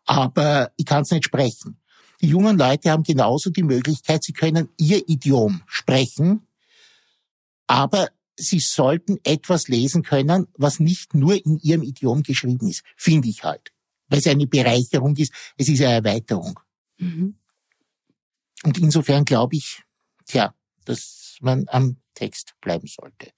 Aber 0.06 0.72
ich 0.76 0.86
kann 0.86 1.02
es 1.02 1.10
nicht 1.10 1.26
sprechen. 1.26 1.79
Die 2.20 2.28
jungen 2.28 2.58
Leute 2.58 2.90
haben 2.90 3.02
genauso 3.02 3.50
die 3.50 3.62
Möglichkeit, 3.62 4.22
sie 4.24 4.32
können 4.32 4.68
ihr 4.76 5.08
Idiom 5.08 5.62
sprechen, 5.66 6.46
aber 7.66 8.10
sie 8.36 8.60
sollten 8.60 9.18
etwas 9.22 9.68
lesen 9.68 10.02
können, 10.02 10.46
was 10.56 10.80
nicht 10.80 11.14
nur 11.14 11.34
in 11.34 11.58
ihrem 11.58 11.82
Idiom 11.82 12.22
geschrieben 12.22 12.68
ist, 12.68 12.82
finde 12.96 13.28
ich 13.28 13.44
halt. 13.44 13.72
Weil 14.08 14.18
es 14.18 14.26
eine 14.26 14.46
Bereicherung 14.46 15.16
ist, 15.16 15.32
es 15.56 15.68
ist 15.68 15.80
eine 15.80 15.94
Erweiterung. 15.94 16.58
Mhm. 16.98 17.36
Und 18.64 18.78
insofern 18.78 19.24
glaube 19.24 19.56
ich, 19.56 19.82
tja, 20.26 20.54
dass 20.84 21.36
man 21.40 21.66
am 21.68 21.96
Text 22.14 22.54
bleiben 22.60 22.86
sollte. 22.86 23.30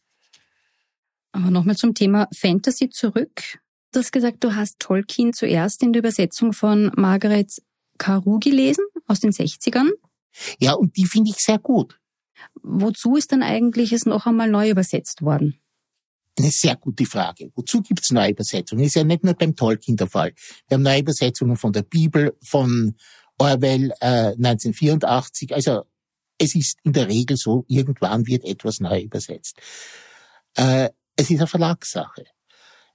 Aber 1.33 1.51
nochmal 1.51 1.77
zum 1.77 1.95
Thema 1.95 2.29
Fantasy 2.35 2.91
zurück. 2.91 3.61
Du 3.93 4.01
hast 4.01 4.13
gesagt, 4.13 4.43
du 4.43 4.55
hast 4.55 4.79
Tolkien 4.81 5.33
zuerst 5.33 5.83
in 5.83 5.93
der 5.93 6.01
Übersetzung 6.01 6.53
von 6.53 6.91
Margaret 6.97 7.63
Carew 7.99 8.39
gelesen, 8.39 8.85
aus 9.07 9.21
den 9.21 9.33
60ern. 9.33 9.91
Ja, 10.59 10.73
und 10.75 10.97
die 10.97 11.07
finde 11.07 11.31
ich 11.31 11.37
sehr 11.37 11.59
gut. 11.59 11.99
Wozu 12.63 13.17
ist 13.17 13.33
dann 13.33 13.43
eigentlich 13.43 13.93
es 13.93 14.07
noch 14.07 14.27
einmal 14.27 14.51
neu 14.51 14.71
übersetzt 14.71 15.23
worden? 15.23 15.59
Eine 16.39 16.51
sehr 16.51 16.77
gute 16.77 17.05
Frage. 17.05 17.53
Wozu 17.55 17.83
gibt 17.83 18.01
es 18.03 18.11
Neuübersetzungen? 18.11 18.85
Ist 18.85 18.95
ja 18.95 19.05
nicht 19.05 19.23
nur 19.23 19.35
beim 19.35 19.55
Tolkien 19.55 19.97
der 19.97 20.09
Fall. 20.09 20.33
Wir 20.67 20.77
haben 20.77 20.83
Neuübersetzungen 20.83 21.57
von 21.57 21.73
der 21.73 21.83
Bibel, 21.83 22.37
von 22.43 22.97
Orwell 23.39 23.93
äh, 24.01 24.33
1984. 24.33 25.55
Also 25.55 25.83
es 26.39 26.55
ist 26.55 26.79
in 26.85 26.95
der 26.95 27.09
Regel 27.09 27.37
so, 27.37 27.65
irgendwann 27.69 28.27
wird 28.27 28.45
etwas 28.45 28.81
neu 28.81 29.03
übersetzt. 29.03 29.57
Äh, 30.55 30.91
es 31.17 31.31
ist 31.31 31.39
eine 31.39 31.47
Verlagssache. 31.47 32.25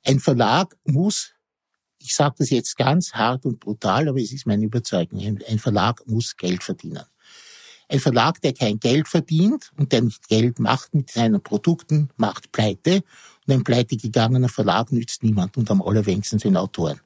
Ein 0.04 0.20
Verlag 0.20 0.76
muss, 0.84 1.34
ich 2.08 2.16
sage 2.16 2.36
das 2.40 2.50
jetzt 2.52 2.78
ganz 2.78 3.12
hart 3.14 3.46
und 3.46 3.60
brutal, 3.60 4.08
aber 4.08 4.22
es 4.22 4.32
ist 4.32 4.48
meine 4.48 4.64
Überzeugung, 4.64 5.20
ein 5.20 5.60
Verlag 5.60 6.08
muss 6.08 6.38
Geld 6.38 6.64
verdienen. 6.64 7.04
Ein 7.90 8.00
Verlag, 8.00 8.42
der 8.42 8.54
kein 8.54 8.80
Geld 8.80 9.10
verdient 9.10 9.72
und 9.78 9.92
der 9.92 10.02
nicht 10.02 10.28
Geld 10.30 10.58
macht 10.60 10.94
mit 10.94 11.12
seinen 11.12 11.42
Produkten, 11.42 12.10
macht 12.16 12.52
Pleite. 12.54 13.04
Und 13.46 13.54
ein 13.54 13.64
pleitegegangener 13.64 14.50
Verlag 14.50 14.92
nützt 14.92 15.24
niemand 15.24 15.58
und 15.58 15.70
am 15.70 15.82
allerwenigsten 15.82 16.40
den 16.40 16.58
Autoren. 16.58 17.00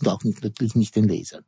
Und 0.00 0.08
auch 0.08 0.22
nicht, 0.24 0.42
natürlich 0.42 0.74
nicht 0.74 0.96
den 0.96 1.08
Lesern. 1.08 1.44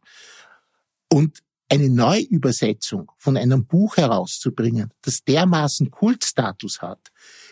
Und 1.10 1.42
eine 1.70 1.88
Neuübersetzung 1.88 3.12
von 3.16 3.36
einem 3.36 3.66
Buch 3.66 3.96
herauszubringen, 3.96 4.92
das 5.02 5.24
dermaßen 5.24 5.90
Kultstatus 5.90 6.80
hat, 6.80 7.10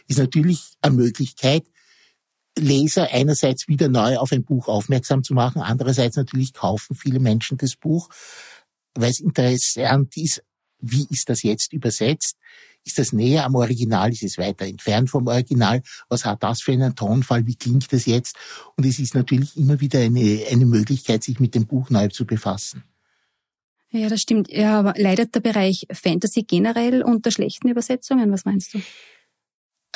ist 0.09 0.19
natürlich 0.19 0.77
eine 0.83 0.97
Möglichkeit, 0.97 1.65
Leser 2.57 3.09
einerseits 3.11 3.69
wieder 3.69 3.89
neu 3.89 4.17
auf 4.19 4.33
ein 4.33 4.45
Buch 4.45 4.69
aufmerksam 4.69 5.23
zu 5.23 5.35
machen, 5.35 5.63
andererseits 5.63 6.17
natürlich 6.17 6.53
kaufen 6.53 6.95
viele 6.95 7.19
Menschen 7.19 7.59
das 7.59 7.77
Buch, 7.77 8.09
weil 8.95 9.11
es 9.11 9.21
interessant 9.21 10.17
ist, 10.17 10.43
wie 10.79 11.07
ist 11.11 11.29
das 11.29 11.43
jetzt 11.43 11.73
übersetzt? 11.73 12.37
Ist 12.85 12.99
das 12.99 13.13
näher 13.13 13.47
am 13.47 13.55
Original? 13.55 14.13
Ist 14.13 14.23
es 14.23 14.37
weiter 14.37 14.67
entfernt 14.67 15.09
vom 15.09 15.27
Original? 15.27 15.83
Was 16.09 16.27
hat 16.27 16.43
das 16.43 16.61
für 16.61 16.73
einen 16.73 16.95
Tonfall? 16.95 17.47
Wie 17.47 17.57
klingt 17.57 17.91
das 17.93 18.05
jetzt? 18.05 18.37
Und 18.77 18.85
es 18.85 18.99
ist 18.99 19.15
natürlich 19.15 19.57
immer 19.57 19.81
wieder 19.81 20.01
eine, 20.01 20.45
eine 20.51 20.67
Möglichkeit, 20.67 21.25
sich 21.25 21.41
mit 21.41 21.55
dem 21.55 21.67
Buch 21.67 21.89
neu 21.89 22.09
zu 22.09 22.27
befassen. 22.27 22.85
Ja, 23.91 24.09
das 24.09 24.21
stimmt. 24.21 24.51
Ja, 24.51 24.81
aber 24.81 24.95
leidet 24.97 25.35
der 25.35 25.41
Bereich 25.41 25.87
Fantasy 25.93 26.43
generell 26.43 27.03
unter 27.03 27.31
schlechten 27.31 27.69
Übersetzungen? 27.69 28.31
Was 28.33 28.45
meinst 28.45 28.75
du? 28.75 28.83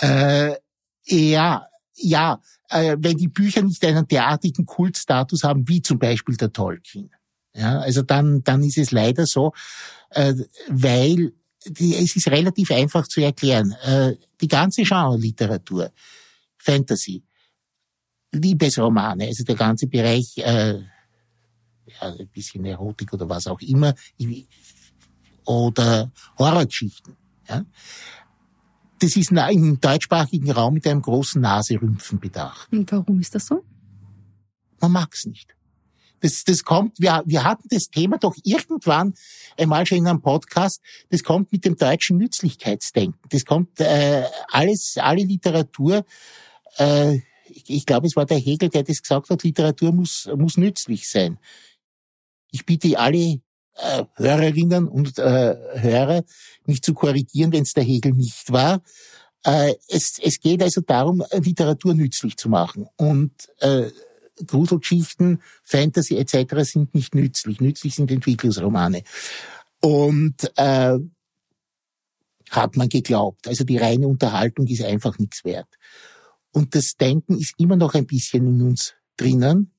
Äh, 0.00 0.56
ja, 1.04 1.66
ja, 2.00 2.40
äh, 2.70 2.96
wenn 2.98 3.16
die 3.16 3.28
Bücher 3.28 3.62
nicht 3.62 3.84
einen 3.84 4.06
derartigen 4.06 4.66
Kultstatus 4.66 5.42
haben, 5.42 5.68
wie 5.68 5.82
zum 5.82 5.98
Beispiel 5.98 6.36
der 6.36 6.52
Tolkien. 6.52 7.10
Ja, 7.54 7.80
also 7.80 8.02
dann, 8.02 8.44
dann 8.44 8.62
ist 8.62 8.78
es 8.78 8.92
leider 8.92 9.26
so, 9.26 9.52
äh, 10.10 10.34
weil 10.68 11.32
die, 11.66 11.96
es 11.96 12.14
ist 12.14 12.28
relativ 12.28 12.70
einfach 12.70 13.06
zu 13.08 13.20
erklären. 13.20 13.72
Äh, 13.82 14.14
die 14.40 14.48
ganze 14.48 14.82
Genre-Literatur, 14.82 15.90
Fantasy, 16.58 17.24
Liebesromane, 18.32 19.26
also 19.26 19.44
der 19.44 19.56
ganze 19.56 19.86
Bereich, 19.86 20.36
äh, 20.38 20.74
ja, 20.78 22.02
ein 22.02 22.28
bisschen 22.28 22.64
Erotik 22.64 23.12
oder 23.12 23.28
was 23.28 23.46
auch 23.46 23.60
immer, 23.60 23.94
oder 25.44 26.12
Horrorgeschichten. 26.38 27.16
Ja. 27.48 27.64
Das 29.00 29.16
ist 29.16 29.30
im 29.30 29.80
deutschsprachigen 29.80 30.50
Raum 30.50 30.74
mit 30.74 30.86
einem 30.86 31.02
großen 31.02 31.40
Naserümpfen 31.40 32.18
bedacht. 32.18 32.72
Und 32.72 32.90
warum 32.90 33.20
ist 33.20 33.34
das 33.34 33.46
so? 33.46 33.62
Man 34.80 34.92
mag's 34.92 35.26
nicht. 35.26 35.54
Das, 36.20 36.42
das 36.44 36.64
kommt, 36.64 36.98
wir, 36.98 37.22
wir 37.26 37.44
hatten 37.44 37.68
das 37.70 37.90
Thema 37.90 38.18
doch 38.18 38.34
irgendwann 38.42 39.14
einmal 39.56 39.86
schon 39.86 39.98
in 39.98 40.08
einem 40.08 40.20
Podcast, 40.20 40.80
das 41.10 41.22
kommt 41.22 41.52
mit 41.52 41.64
dem 41.64 41.76
deutschen 41.76 42.16
Nützlichkeitsdenken. 42.16 43.20
Das 43.30 43.44
kommt 43.44 43.78
äh, 43.80 44.24
alles, 44.50 44.96
alle 44.98 45.22
Literatur, 45.22 46.04
äh, 46.78 47.20
ich, 47.50 47.64
ich 47.68 47.86
glaube, 47.86 48.06
es 48.06 48.16
war 48.16 48.26
der 48.26 48.38
Hegel, 48.38 48.68
der 48.68 48.82
das 48.82 49.02
gesagt 49.02 49.30
hat, 49.30 49.42
Literatur 49.42 49.92
muss, 49.92 50.28
muss 50.36 50.56
nützlich 50.56 51.08
sein. 51.08 51.38
Ich 52.50 52.64
bitte 52.66 52.98
alle 52.98 53.40
Hörerinnen 54.14 54.88
und 54.88 55.18
äh, 55.18 55.56
Hörer, 55.74 56.24
mich 56.66 56.82
zu 56.82 56.94
korrigieren, 56.94 57.52
wenn 57.52 57.62
es 57.62 57.72
der 57.72 57.84
Hegel 57.84 58.12
nicht 58.12 58.50
war. 58.52 58.82
Äh, 59.44 59.74
es, 59.88 60.18
es 60.22 60.40
geht 60.40 60.62
also 60.62 60.80
darum, 60.80 61.22
Literatur 61.32 61.94
nützlich 61.94 62.36
zu 62.36 62.48
machen. 62.48 62.86
Und 62.96 63.32
äh, 63.60 63.90
Gruselgeschichten, 64.46 65.42
Fantasy 65.62 66.16
etc. 66.16 66.54
sind 66.62 66.94
nicht 66.94 67.14
nützlich. 67.14 67.60
Nützlich 67.60 67.94
sind 67.94 68.10
Entwicklungsromane. 68.10 69.02
Und 69.80 70.50
äh, 70.56 70.98
hat 72.50 72.76
man 72.76 72.88
geglaubt. 72.88 73.46
Also 73.46 73.64
die 73.64 73.76
reine 73.76 74.08
Unterhaltung 74.08 74.66
ist 74.66 74.82
einfach 74.82 75.18
nichts 75.18 75.44
wert. 75.44 75.68
Und 76.50 76.74
das 76.74 76.96
Denken 76.96 77.38
ist 77.38 77.54
immer 77.58 77.76
noch 77.76 77.94
ein 77.94 78.06
bisschen 78.06 78.46
in 78.46 78.62
uns 78.62 78.94
drinnen. 79.16 79.72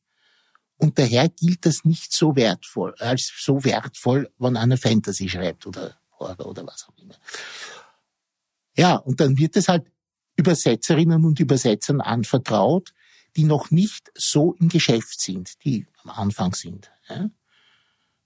Und 0.79 0.97
daher 0.97 1.27
gilt 1.27 1.65
das 1.65 1.83
nicht 1.83 2.13
so 2.13 2.35
wertvoll, 2.37 2.95
als 2.99 3.31
so 3.37 3.63
wertvoll, 3.65 4.31
wenn 4.39 4.55
einer 4.55 4.77
Fantasy 4.77 5.27
schreibt 5.27 5.67
oder 5.67 5.95
Horror 6.17 6.45
oder 6.45 6.65
was 6.65 6.87
auch 6.87 6.97
immer. 6.97 7.15
Ja, 8.77 8.95
und 8.95 9.19
dann 9.19 9.37
wird 9.37 9.57
es 9.57 9.67
halt 9.67 9.91
Übersetzerinnen 10.37 11.25
und 11.25 11.39
Übersetzern 11.41 11.99
anvertraut, 11.99 12.93
die 13.35 13.43
noch 13.43 13.71
nicht 13.71 14.09
so 14.15 14.53
im 14.53 14.69
Geschäft 14.69 15.19
sind, 15.19 15.63
die 15.65 15.85
am 16.01 16.11
Anfang 16.11 16.53
sind. 16.53 16.89
Ja? 17.09 17.29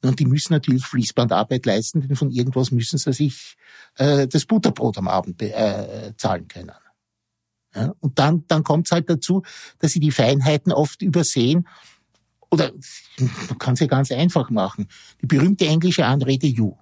Und 0.04 0.20
die 0.20 0.26
müssen 0.26 0.54
natürlich 0.54 0.86
Fließbandarbeit 0.86 1.66
leisten, 1.66 2.02
denn 2.02 2.16
von 2.16 2.30
irgendwas 2.30 2.70
müssen 2.70 3.00
sie 3.00 3.14
sich 3.14 3.56
äh, 3.96 4.28
das 4.28 4.46
Butterbrot 4.46 5.00
am 5.00 5.08
Abend 5.08 5.42
äh, 5.42 6.14
zahlen 6.18 6.48
können. 6.48 6.72
Ja? 7.74 7.96
Und 8.00 8.20
dann, 8.20 8.46
dann 8.48 8.64
kommt 8.64 8.88
es 8.88 8.92
halt 8.92 9.10
dazu, 9.10 9.42
dass 9.80 9.94
sie 9.94 10.00
die 10.00 10.12
Feinheiten 10.12 10.72
oft 10.72 11.02
übersehen. 11.02 11.68
Oder 12.54 12.72
man 13.50 13.58
kann 13.58 13.74
es 13.74 13.80
ja 13.80 13.88
ganz 13.88 14.12
einfach 14.12 14.52
machen. 14.52 14.88
Die 15.20 15.26
berühmte 15.26 15.66
englische 15.66 16.06
Anrede 16.06 16.46
you. 16.46 16.76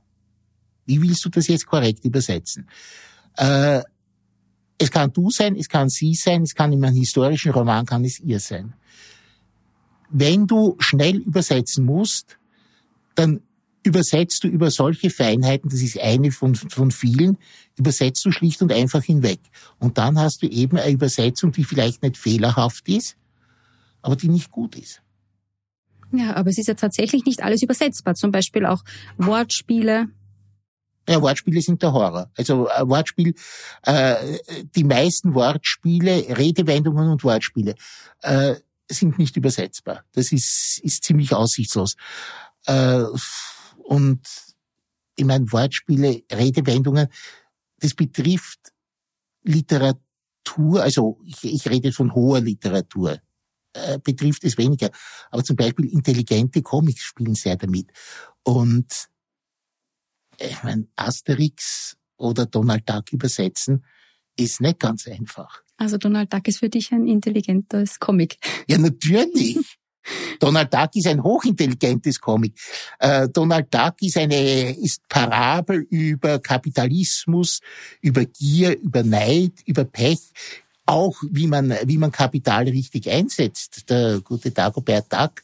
Wie 0.86 1.02
willst 1.02 1.24
du 1.24 1.30
das 1.30 1.48
jetzt 1.48 1.66
korrekt 1.66 2.04
übersetzen? 2.04 2.68
Äh, 3.38 3.82
es 4.78 4.92
kann 4.92 5.14
du 5.14 5.30
sein, 5.30 5.56
es 5.56 5.70
kann 5.70 5.88
sie 5.88 6.14
sein, 6.14 6.42
es 6.42 6.56
kann 6.56 6.74
in 6.74 6.84
einem 6.84 6.98
historischen 6.98 7.54
Roman, 7.54 7.86
kann 7.86 8.04
es 8.04 8.20
ihr 8.20 8.42
sein. 8.42 8.74
Wenn 10.10 10.46
du 10.46 10.76
schnell 10.80 11.20
übersetzen 11.20 11.86
musst, 11.86 12.38
dann 13.16 13.40
übersetzt 13.84 14.44
du 14.44 14.50
über 14.50 14.72
solche 14.72 15.10
Feinheiten, 15.10 15.70
das 15.70 15.82
ist 15.82 15.98
eine 16.02 16.34
von, 16.34 16.56
von 16.56 16.92
vielen, 16.92 17.38
übersetzt 17.78 18.26
du 18.26 18.32
schlicht 18.34 18.62
und 18.62 18.74
einfach 18.74 19.04
hinweg. 19.04 19.40
Und 19.80 19.98
dann 19.98 20.20
hast 20.20 20.42
du 20.42 20.48
eben 20.48 20.78
eine 20.78 20.92
Übersetzung, 20.92 21.54
die 21.54 21.64
vielleicht 21.64 22.04
nicht 22.04 22.18
fehlerhaft 22.18 22.90
ist, 22.90 23.16
aber 24.02 24.18
die 24.18 24.28
nicht 24.28 24.52
gut 24.52 24.76
ist. 24.76 25.02
Ja, 26.12 26.36
aber 26.36 26.50
es 26.50 26.58
ist 26.58 26.68
ja 26.68 26.74
tatsächlich 26.74 27.26
nicht 27.26 27.44
alles 27.44 27.62
übersetzbar. 27.62 28.16
Zum 28.16 28.32
Beispiel 28.32 28.66
auch 28.66 28.84
Wortspiele, 29.18 30.10
ja, 31.10 31.22
Wortspiele 31.22 31.62
sind 31.62 31.82
der 31.82 31.94
Horror. 31.94 32.32
Also 32.38 32.70
äh, 32.70 32.88
Wortspiel, 32.88 33.34
äh, 33.84 34.38
die 34.76 34.84
meisten 34.84 35.34
Wortspiele, 35.34 36.38
Redewendungen 36.38 37.10
und 37.10 37.24
Wortspiele 37.24 37.76
äh, 38.22 38.56
sind 38.90 39.18
nicht 39.18 39.36
übersetzbar. 39.36 40.04
Das 40.14 40.32
ist, 40.32 40.80
ist 40.84 41.04
ziemlich 41.04 41.34
aussichtslos. 41.34 41.96
Äh, 42.66 43.04
und 43.84 44.22
ich 45.16 45.26
meine, 45.26 45.52
Wortspiele, 45.52 46.22
Redewendungen, 46.32 47.08
das 47.80 47.94
betrifft 47.94 48.60
Literatur, 49.44 50.84
also 50.84 51.20
ich, 51.26 51.44
ich 51.44 51.68
rede 51.68 51.92
von 51.92 52.14
hoher 52.14 52.42
Literatur, 52.42 53.18
äh, 53.74 54.00
betrifft 54.00 54.44
es 54.44 54.58
weniger. 54.58 54.90
Aber 55.30 55.44
zum 55.44 55.56
Beispiel 55.56 55.86
intelligente 55.88 56.62
Comics 56.62 57.04
spielen 57.04 57.36
sehr 57.36 57.56
damit. 57.56 57.88
Und 58.44 59.10
ich 60.38 60.64
meine, 60.64 60.88
Asterix 60.96 61.98
oder 62.18 62.46
Donald 62.46 62.90
Duck 62.90 63.12
übersetzen 63.12 63.86
ist 64.38 64.62
nicht 64.62 64.80
ganz 64.80 65.08
einfach. 65.08 65.62
Also 65.78 65.98
Donald 65.98 66.32
Duck 66.32 66.48
ist 66.48 66.60
für 66.60 66.70
dich 66.70 66.92
ein 66.92 67.08
intelligentes 67.08 68.00
Comic. 68.00 68.38
Ja, 68.68 68.78
natürlich. 68.78 69.58
Donald 70.40 70.74
Duck 70.74 70.90
ist 70.96 71.08
ein 71.08 71.22
hochintelligentes 71.22 72.20
Comic. 72.20 72.56
Äh, 73.00 73.30
Donald 73.30 73.74
Duck 73.74 73.96
ist 74.02 74.18
eine 74.18 74.76
ist 74.78 75.08
Parabel 75.08 75.86
über 75.90 76.40
Kapitalismus, 76.40 77.60
über 78.02 78.26
Gier, 78.26 78.80
über 78.80 79.04
Neid, 79.04 79.54
über 79.66 79.86
Pech, 79.86 80.20
auch 80.92 81.16
wie 81.24 81.48
man 81.48 81.74
wie 81.86 81.98
man 81.98 82.12
Kapital 82.12 82.66
richtig 82.66 83.10
einsetzt. 83.10 83.90
Der 83.90 84.20
gute 84.20 84.52
Dagobert 84.52 85.12
Duck 85.12 85.44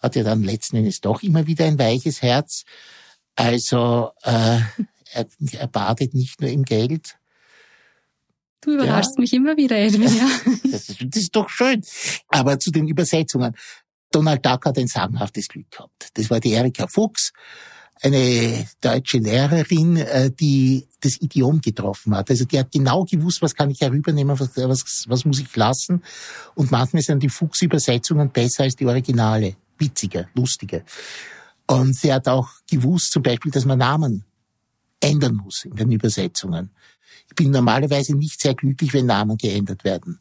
hat 0.00 0.16
ja 0.16 0.22
dann 0.22 0.42
letzten 0.42 0.76
Endes 0.76 1.00
doch 1.00 1.22
immer 1.22 1.46
wieder 1.46 1.66
ein 1.66 1.78
weiches 1.78 2.22
Herz. 2.22 2.64
Also 3.34 4.10
äh, 4.22 4.58
er, 5.12 5.26
er 5.52 5.66
badet 5.66 6.14
nicht 6.14 6.40
nur 6.40 6.50
im 6.50 6.64
Geld. 6.64 7.18
Du 8.62 8.72
überraschst 8.72 9.16
ja. 9.16 9.20
mich 9.20 9.32
immer 9.34 9.56
wieder, 9.56 9.76
Edwin. 9.76 10.16
Ja. 10.16 10.28
Das, 10.72 10.88
ist, 10.88 11.04
das 11.06 11.22
ist 11.22 11.36
doch 11.36 11.48
schön. 11.48 11.82
Aber 12.28 12.58
zu 12.58 12.70
den 12.70 12.88
Übersetzungen. 12.88 13.54
Donald 14.10 14.44
Duck 14.44 14.64
hat 14.64 14.78
ein 14.78 14.86
sagenhaftes 14.86 15.48
Glück 15.48 15.70
gehabt. 15.70 16.10
Das 16.14 16.30
war 16.30 16.40
die 16.40 16.52
Erika 16.52 16.86
Fuchs, 16.86 17.32
eine 18.02 18.66
deutsche 18.80 19.18
Lehrerin, 19.18 19.96
äh, 19.96 20.30
die 20.30 20.86
das 21.00 21.20
Idiom 21.20 21.60
getroffen 21.60 22.14
hat. 22.14 22.30
Also 22.30 22.44
die 22.44 22.58
hat 22.58 22.70
genau 22.70 23.04
gewusst, 23.04 23.42
was 23.42 23.54
kann 23.54 23.70
ich 23.70 23.80
herübernehmen, 23.80 24.38
was, 24.38 24.56
was, 24.56 25.04
was 25.08 25.24
muss 25.24 25.40
ich 25.40 25.54
lassen. 25.56 26.02
Und 26.54 26.70
manchmal 26.70 27.02
sind 27.02 27.22
die 27.22 27.28
Fuchs-Übersetzungen 27.28 28.30
besser 28.30 28.64
als 28.64 28.76
die 28.76 28.86
Originale. 28.86 29.56
Witziger, 29.78 30.28
lustiger. 30.34 30.82
Und 31.66 31.94
sie 31.94 32.12
hat 32.12 32.28
auch 32.28 32.48
gewusst, 32.70 33.12
zum 33.12 33.22
Beispiel, 33.22 33.50
dass 33.50 33.64
man 33.64 33.78
Namen 33.78 34.24
ändern 35.00 35.34
muss 35.34 35.64
in 35.64 35.74
den 35.74 35.92
Übersetzungen. 35.92 36.70
Ich 37.28 37.34
bin 37.34 37.50
normalerweise 37.50 38.14
nicht 38.14 38.40
sehr 38.40 38.54
glücklich, 38.54 38.92
wenn 38.94 39.06
Namen 39.06 39.36
geändert 39.36 39.84
werden 39.84 40.20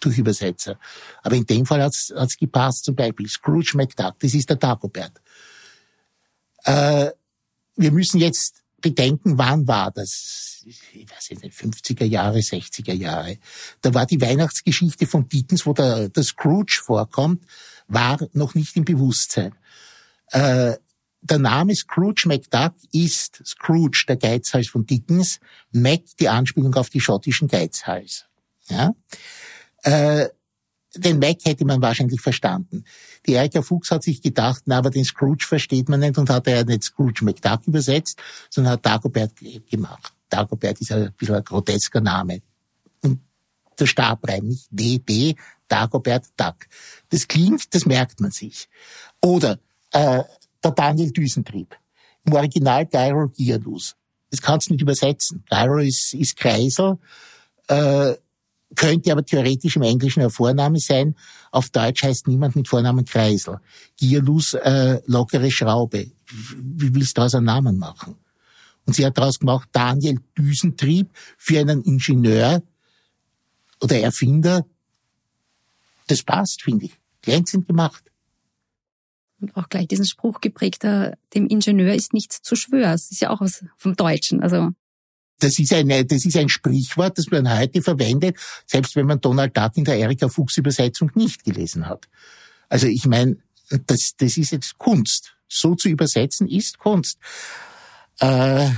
durch 0.00 0.18
Übersetzer. 0.18 0.78
Aber 1.22 1.36
in 1.36 1.46
dem 1.46 1.66
Fall 1.66 1.82
hat 1.82 1.92
es 1.92 2.36
gepasst. 2.36 2.84
Zum 2.84 2.94
Beispiel 2.94 3.28
Scrooge 3.28 3.72
McDuck, 3.74 4.18
das 4.20 4.34
ist 4.34 4.48
der 4.48 4.56
Dagobert. 4.56 5.20
Äh, 6.66 7.12
wir 7.76 7.92
müssen 7.92 8.18
jetzt 8.18 8.64
bedenken, 8.80 9.38
wann 9.38 9.66
war 9.66 9.90
das? 9.90 10.64
Ich 10.64 11.06
weiß 11.10 11.30
nicht, 11.42 11.56
50er 11.56 12.04
Jahre, 12.04 12.38
60er 12.38 12.92
Jahre. 12.92 13.38
Da 13.82 13.94
war 13.94 14.04
die 14.04 14.20
Weihnachtsgeschichte 14.20 15.06
von 15.06 15.28
Dickens, 15.28 15.64
wo 15.64 15.72
der, 15.72 16.08
der 16.08 16.22
Scrooge 16.24 16.80
vorkommt, 16.84 17.44
war 17.86 18.18
noch 18.32 18.54
nicht 18.54 18.76
im 18.76 18.84
Bewusstsein. 18.84 19.54
Äh, 20.30 20.74
der 21.20 21.38
Name 21.38 21.74
Scrooge 21.74 22.24
McDuck 22.26 22.74
ist 22.92 23.42
Scrooge, 23.44 24.04
der 24.08 24.16
Geizhals 24.16 24.68
von 24.68 24.86
Dickens, 24.86 25.40
Mac 25.72 26.02
die 26.18 26.28
Anspielung 26.28 26.74
auf 26.74 26.90
die 26.90 27.00
schottischen 27.00 27.48
Geizhals. 27.48 28.26
Ja? 28.68 28.92
Äh, 29.82 30.28
den 30.96 31.18
Mac 31.18 31.38
hätte 31.44 31.64
man 31.64 31.82
wahrscheinlich 31.82 32.20
verstanden. 32.20 32.84
Die 33.26 33.32
Erika 33.32 33.62
Fuchs 33.62 33.90
hat 33.90 34.02
sich 34.02 34.22
gedacht, 34.22 34.62
na, 34.66 34.78
aber 34.78 34.90
den 34.90 35.04
Scrooge 35.04 35.44
versteht 35.46 35.88
man 35.88 36.00
nicht 36.00 36.18
und 36.18 36.30
hat 36.30 36.46
er 36.46 36.64
nicht 36.64 36.84
Scrooge 36.84 37.24
McDuck 37.24 37.66
übersetzt, 37.66 38.18
sondern 38.50 38.74
hat 38.74 38.86
Dagobert 38.86 39.32
gemacht. 39.70 40.12
Dagobert 40.28 40.80
ist 40.80 40.92
ein 40.92 41.12
bisschen 41.16 41.36
ein 41.36 41.44
grotesker 41.44 42.00
Name. 42.00 42.42
Und 43.02 43.20
der 43.78 43.86
Stabreim, 43.86 44.48
nicht 44.48 44.68
DB, 44.70 45.34
Dagobert 45.68 46.26
Duck. 46.36 46.66
Das 47.10 47.26
klingt, 47.26 47.74
das 47.74 47.86
merkt 47.86 48.20
man 48.20 48.30
sich. 48.30 48.68
Oder 49.20 49.58
äh, 49.92 50.22
der 50.62 50.70
Daniel 50.72 51.12
Düsentrieb. 51.12 51.76
Im 52.24 52.32
Original 52.32 52.86
Gyro 52.86 53.28
Gialus. 53.28 53.96
Das 54.30 54.40
kannst 54.40 54.68
du 54.68 54.74
nicht 54.74 54.82
übersetzen. 54.82 55.44
Gyro 55.48 55.78
ist, 55.78 56.12
ist 56.14 56.36
Kreisel, 56.36 56.98
äh, 57.68 58.14
könnte 58.74 59.12
aber 59.12 59.24
theoretisch 59.24 59.76
im 59.76 59.82
Englischen 59.82 60.22
ein 60.22 60.30
Vorname 60.30 60.78
sein. 60.80 61.14
Auf 61.50 61.70
Deutsch 61.70 62.02
heißt 62.02 62.26
niemand 62.26 62.56
mit 62.56 62.68
Vornamen 62.68 63.04
Kreisel. 63.04 63.60
Gialus, 63.96 64.54
äh, 64.54 65.00
lockere 65.06 65.50
Schraube. 65.50 66.10
Wie 66.28 66.94
willst 66.94 67.16
du 67.16 67.20
daraus 67.20 67.34
einen 67.34 67.46
Namen 67.46 67.78
machen? 67.78 68.16
Und 68.84 68.94
sie 68.94 69.06
hat 69.06 69.16
daraus 69.18 69.38
gemacht 69.38 69.68
Daniel 69.72 70.20
Düsentrieb 70.36 71.10
für 71.38 71.60
einen 71.60 71.82
Ingenieur 71.82 72.62
oder 73.80 73.98
Erfinder. 74.00 74.64
Das 76.08 76.22
passt, 76.22 76.62
finde 76.62 76.86
ich. 76.86 76.98
Glänzend 77.22 77.66
gemacht 77.66 78.04
und 79.40 79.56
auch 79.56 79.68
gleich 79.68 79.88
diesen 79.88 80.06
Spruch 80.06 80.40
geprägt, 80.40 80.82
dem 80.82 81.46
Ingenieur 81.48 81.94
ist 81.94 82.14
nichts 82.14 82.42
zu 82.42 82.56
schwör. 82.56 82.92
Das 82.92 83.10
ist 83.10 83.20
ja 83.20 83.30
auch 83.30 83.40
was 83.40 83.64
vom 83.76 83.94
Deutschen. 83.94 84.42
Also 84.42 84.70
das 85.38 85.58
ist, 85.58 85.72
ein, 85.72 85.88
das 85.88 86.24
ist 86.24 86.36
ein 86.36 86.48
Sprichwort, 86.48 87.18
das 87.18 87.30
man 87.30 87.58
heute 87.58 87.82
verwendet, 87.82 88.36
selbst 88.66 88.96
wenn 88.96 89.06
man 89.06 89.20
Donald 89.20 89.56
Duck 89.56 89.76
in 89.76 89.84
der 89.84 89.98
Erika 89.98 90.28
Fuchs 90.28 90.56
Übersetzung 90.56 91.10
nicht 91.14 91.44
gelesen 91.44 91.88
hat. 91.88 92.08
Also 92.68 92.86
ich 92.86 93.06
meine, 93.06 93.36
das, 93.86 94.12
das 94.16 94.36
ist 94.36 94.52
jetzt 94.52 94.78
Kunst. 94.78 95.36
So 95.48 95.74
zu 95.74 95.88
übersetzen 95.88 96.48
ist 96.48 96.78
Kunst. 96.78 97.18
Äh, 98.18 98.70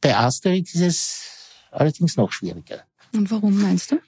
bei 0.00 0.16
Asterix 0.16 0.74
ist 0.74 0.80
es 0.80 1.20
allerdings 1.70 2.16
noch 2.16 2.32
schwieriger. 2.32 2.84
Und 3.12 3.30
warum 3.30 3.60
meinst 3.60 3.90
du? 3.90 4.00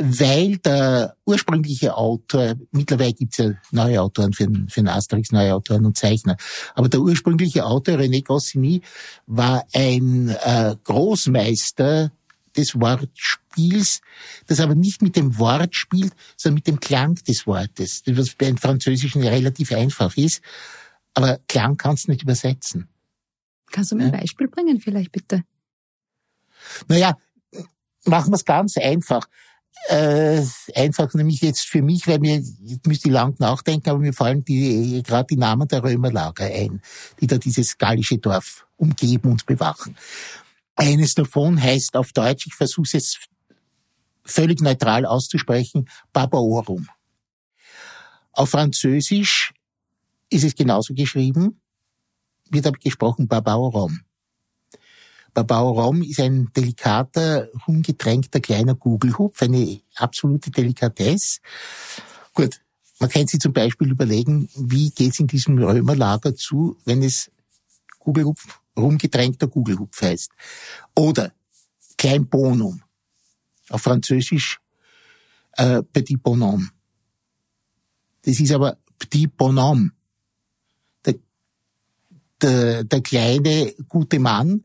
Weil 0.00 0.58
der 0.58 1.16
ursprüngliche 1.24 1.96
Autor, 1.96 2.54
mittlerweile 2.70 3.14
gibt's 3.14 3.38
ja 3.38 3.50
neue 3.72 4.00
Autoren 4.00 4.32
für, 4.32 4.44
für 4.68 4.80
den 4.80 4.88
Asterix, 4.88 5.32
neue 5.32 5.54
Autoren 5.54 5.84
und 5.86 5.96
Zeichner, 5.96 6.36
aber 6.74 6.88
der 6.88 7.00
ursprüngliche 7.00 7.64
Autor, 7.64 7.96
René 7.96 8.24
Goscinny, 8.24 8.80
war 9.26 9.66
ein 9.74 10.28
äh, 10.28 10.76
Großmeister 10.84 12.12
des 12.56 12.80
Wortspiels, 12.80 14.00
das 14.46 14.60
aber 14.60 14.74
nicht 14.74 15.02
mit 15.02 15.16
dem 15.16 15.38
Wort 15.38 15.74
spielt, 15.74 16.12
sondern 16.36 16.56
mit 16.56 16.66
dem 16.66 16.80
Klang 16.80 17.16
des 17.16 17.46
Wortes, 17.46 18.02
was 18.06 18.34
bei 18.34 18.46
einem 18.46 18.56
Französischen 18.56 19.22
relativ 19.22 19.72
einfach 19.72 20.16
ist, 20.16 20.40
aber 21.14 21.38
Klang 21.48 21.76
kannst 21.76 22.06
du 22.06 22.12
nicht 22.12 22.22
übersetzen. 22.22 22.88
Kannst 23.70 23.92
du 23.92 23.96
mir 23.96 24.04
ein 24.04 24.12
Beispiel 24.12 24.48
bringen 24.48 24.80
vielleicht 24.80 25.12
bitte? 25.12 25.42
Naja, 26.86 27.16
machen 28.04 28.32
wir 28.32 28.36
es 28.36 28.44
ganz 28.44 28.76
einfach 28.76 29.28
äh, 29.88 30.42
einfach 30.74 31.12
nämlich 31.14 31.40
jetzt 31.40 31.66
für 31.66 31.82
mich, 31.82 32.06
weil 32.06 32.18
mir, 32.18 32.42
jetzt 32.62 32.86
müsste 32.86 33.08
ich 33.08 33.14
lang 33.14 33.34
nachdenken, 33.38 33.88
aber 33.90 33.98
mir 33.98 34.12
fallen 34.12 34.44
die, 34.44 35.02
gerade 35.02 35.26
die 35.28 35.36
Namen 35.36 35.68
der 35.68 35.82
Römerlager 35.82 36.44
ein, 36.44 36.82
die 37.20 37.26
da 37.26 37.38
dieses 37.38 37.78
gallische 37.78 38.18
Dorf 38.18 38.66
umgeben 38.76 39.30
und 39.30 39.46
bewachen. 39.46 39.96
Eines 40.76 41.14
davon 41.14 41.60
heißt 41.60 41.96
auf 41.96 42.12
Deutsch, 42.12 42.46
ich 42.46 42.54
versuche 42.54 42.96
es 42.96 43.18
völlig 44.24 44.60
neutral 44.60 45.06
auszusprechen, 45.06 45.88
Barbaorum. 46.12 46.88
Auf 48.32 48.50
Französisch 48.50 49.52
ist 50.30 50.44
es 50.44 50.54
genauso 50.54 50.94
geschrieben, 50.94 51.60
wird 52.50 52.66
aber 52.66 52.78
gesprochen 52.78 53.26
Barbaorum. 53.26 54.00
Rom 55.40 56.02
ist 56.02 56.20
ein 56.20 56.50
delikater, 56.54 57.48
ungetränkter 57.66 58.40
kleiner 58.40 58.74
Gugelhupf, 58.74 59.42
eine 59.42 59.80
absolute 59.96 60.50
Delikatesse. 60.50 61.40
Gut, 62.34 62.60
man 62.98 63.10
kann 63.10 63.26
sich 63.26 63.40
zum 63.40 63.52
Beispiel 63.52 63.90
überlegen, 63.90 64.48
wie 64.56 64.90
geht's 64.90 65.20
in 65.20 65.26
diesem 65.26 65.58
Römerlager 65.58 66.34
zu, 66.34 66.76
wenn 66.84 67.02
es 67.02 67.30
Gugelhupf, 67.98 68.60
rumgetränkter 68.76 69.46
Gugelhupf 69.46 70.02
heißt. 70.02 70.30
Oder 70.96 71.32
Klein 71.96 72.28
Bonum, 72.28 72.82
auf 73.70 73.82
Französisch 73.82 74.60
äh, 75.52 75.82
Petit 75.82 76.22
Bonhomme. 76.22 76.70
Das 78.22 78.38
ist 78.38 78.52
aber 78.52 78.78
Petit 78.98 79.36
Bonhomme. 79.36 79.90
Der, 81.04 81.14
der, 82.40 82.84
der 82.84 83.00
kleine 83.00 83.74
gute 83.88 84.18
Mann, 84.20 84.64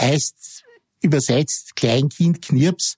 heißt 0.00 0.64
übersetzt 1.02 1.76
Kleinkind, 1.76 2.42
Knirps, 2.42 2.96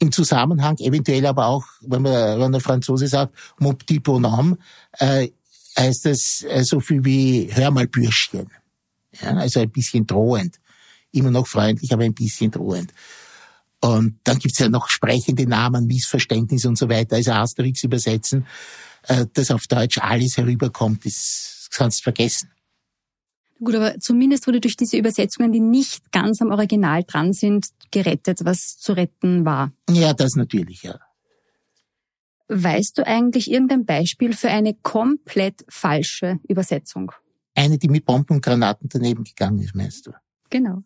im 0.00 0.10
Zusammenhang 0.12 0.78
eventuell 0.78 1.26
aber 1.26 1.46
auch, 1.46 1.64
wenn 1.82 2.02
man, 2.02 2.40
wenn 2.40 2.52
der 2.52 2.60
Franzose 2.60 3.06
sagt, 3.06 3.34
mon 3.58 3.76
petit 3.76 4.02
bonhomme, 4.02 4.56
äh, 4.98 5.28
heißt 5.78 6.06
das 6.06 6.44
äh, 6.48 6.64
so 6.64 6.80
viel 6.80 7.04
wie 7.04 7.50
hör 7.52 7.70
mal 7.70 7.86
Bürschchen. 7.86 8.50
Ja, 9.20 9.34
also 9.34 9.60
ein 9.60 9.70
bisschen 9.70 10.06
drohend. 10.06 10.58
Immer 11.12 11.30
noch 11.30 11.46
freundlich, 11.46 11.92
aber 11.92 12.04
ein 12.04 12.14
bisschen 12.14 12.50
drohend. 12.50 12.92
Und 13.80 14.20
dann 14.24 14.38
gibt's 14.38 14.58
ja 14.58 14.68
noch 14.68 14.88
sprechende 14.88 15.46
Namen, 15.46 15.86
Missverständnisse 15.86 16.68
und 16.68 16.76
so 16.76 16.88
weiter. 16.88 17.16
Also 17.16 17.32
Asterix 17.32 17.82
übersetzen, 17.82 18.46
äh, 19.04 19.26
dass 19.32 19.50
auf 19.50 19.66
Deutsch 19.66 19.98
alles 19.98 20.36
herüberkommt, 20.36 21.04
das 21.04 21.68
kannst 21.72 22.00
du 22.00 22.02
vergessen. 22.04 22.50
Gut, 23.62 23.74
aber 23.74 23.98
zumindest 24.00 24.46
wurde 24.46 24.60
durch 24.60 24.76
diese 24.76 24.96
Übersetzungen, 24.96 25.52
die 25.52 25.60
nicht 25.60 26.12
ganz 26.12 26.40
am 26.40 26.50
Original 26.50 27.04
dran 27.04 27.34
sind, 27.34 27.68
gerettet, 27.90 28.44
was 28.44 28.78
zu 28.78 28.94
retten 28.94 29.44
war. 29.44 29.72
Ja, 29.90 30.14
das 30.14 30.34
natürlich, 30.34 30.82
ja. 30.82 30.98
Weißt 32.48 32.96
du 32.98 33.06
eigentlich 33.06 33.50
irgendein 33.50 33.84
Beispiel 33.84 34.32
für 34.32 34.48
eine 34.48 34.74
komplett 34.74 35.64
falsche 35.68 36.40
Übersetzung? 36.48 37.12
Eine, 37.54 37.78
die 37.78 37.88
mit 37.88 38.06
Bomben 38.06 38.34
und 38.34 38.42
Granaten 38.42 38.88
daneben 38.90 39.24
gegangen 39.24 39.60
ist, 39.60 39.74
meinst 39.74 40.06
du? 40.06 40.12
Genau. 40.48 40.82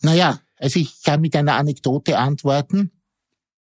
Naja, 0.00 0.40
also 0.56 0.80
ich 0.80 1.02
kann 1.02 1.20
mit 1.20 1.36
einer 1.36 1.56
Anekdote 1.56 2.18
antworten. 2.18 2.90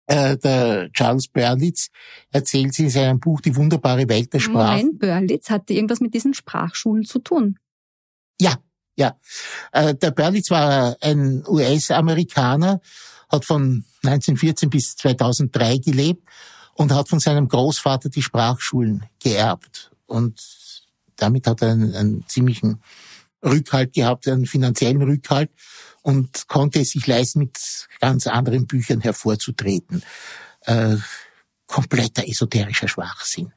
Äh, 0.08 0.38
der 0.38 0.90
Charles 0.92 1.28
Berlitz 1.28 1.88
erzählt 2.30 2.72
sie 2.72 2.84
in 2.84 2.90
seinem 2.90 3.20
Buch 3.20 3.42
Die 3.42 3.54
wunderbare 3.54 4.08
Welt 4.08 4.32
der 4.32 4.40
Sprache. 4.40 4.78
Moment, 4.78 4.98
Berlitz 4.98 5.50
hatte 5.50 5.74
irgendwas 5.74 6.00
mit 6.00 6.14
diesen 6.14 6.32
Sprachschulen 6.32 7.04
zu 7.04 7.18
tun. 7.18 7.58
Ja, 8.40 8.56
ja. 8.96 9.18
Äh, 9.70 9.94
der 9.94 10.10
Berlitz 10.12 10.50
war 10.50 10.96
ein 11.02 11.44
US-Amerikaner, 11.46 12.80
hat 13.28 13.44
von 13.44 13.84
1914 14.02 14.70
bis 14.70 14.96
2003 14.96 15.76
gelebt 15.76 16.26
und 16.72 16.94
hat 16.94 17.10
von 17.10 17.20
seinem 17.20 17.46
Großvater 17.46 18.08
die 18.08 18.22
Sprachschulen 18.22 19.04
geerbt. 19.22 19.90
Und 20.06 20.40
damit 21.16 21.46
hat 21.46 21.60
er 21.60 21.72
einen, 21.72 21.94
einen 21.94 22.24
ziemlichen 22.28 22.80
Rückhalt 23.44 23.92
gehabt, 23.92 24.26
einen 24.26 24.46
finanziellen 24.46 25.02
Rückhalt 25.02 25.50
und 26.02 26.48
konnte 26.48 26.80
es 26.80 26.90
sich 26.90 27.06
leisten, 27.06 27.40
mit 27.40 27.58
ganz 28.00 28.26
anderen 28.26 28.66
Büchern 28.66 29.00
hervorzutreten. 29.00 30.02
Äh, 30.62 30.96
kompletter 31.66 32.26
esoterischer 32.26 32.88
Schwachsinn. 32.88 33.52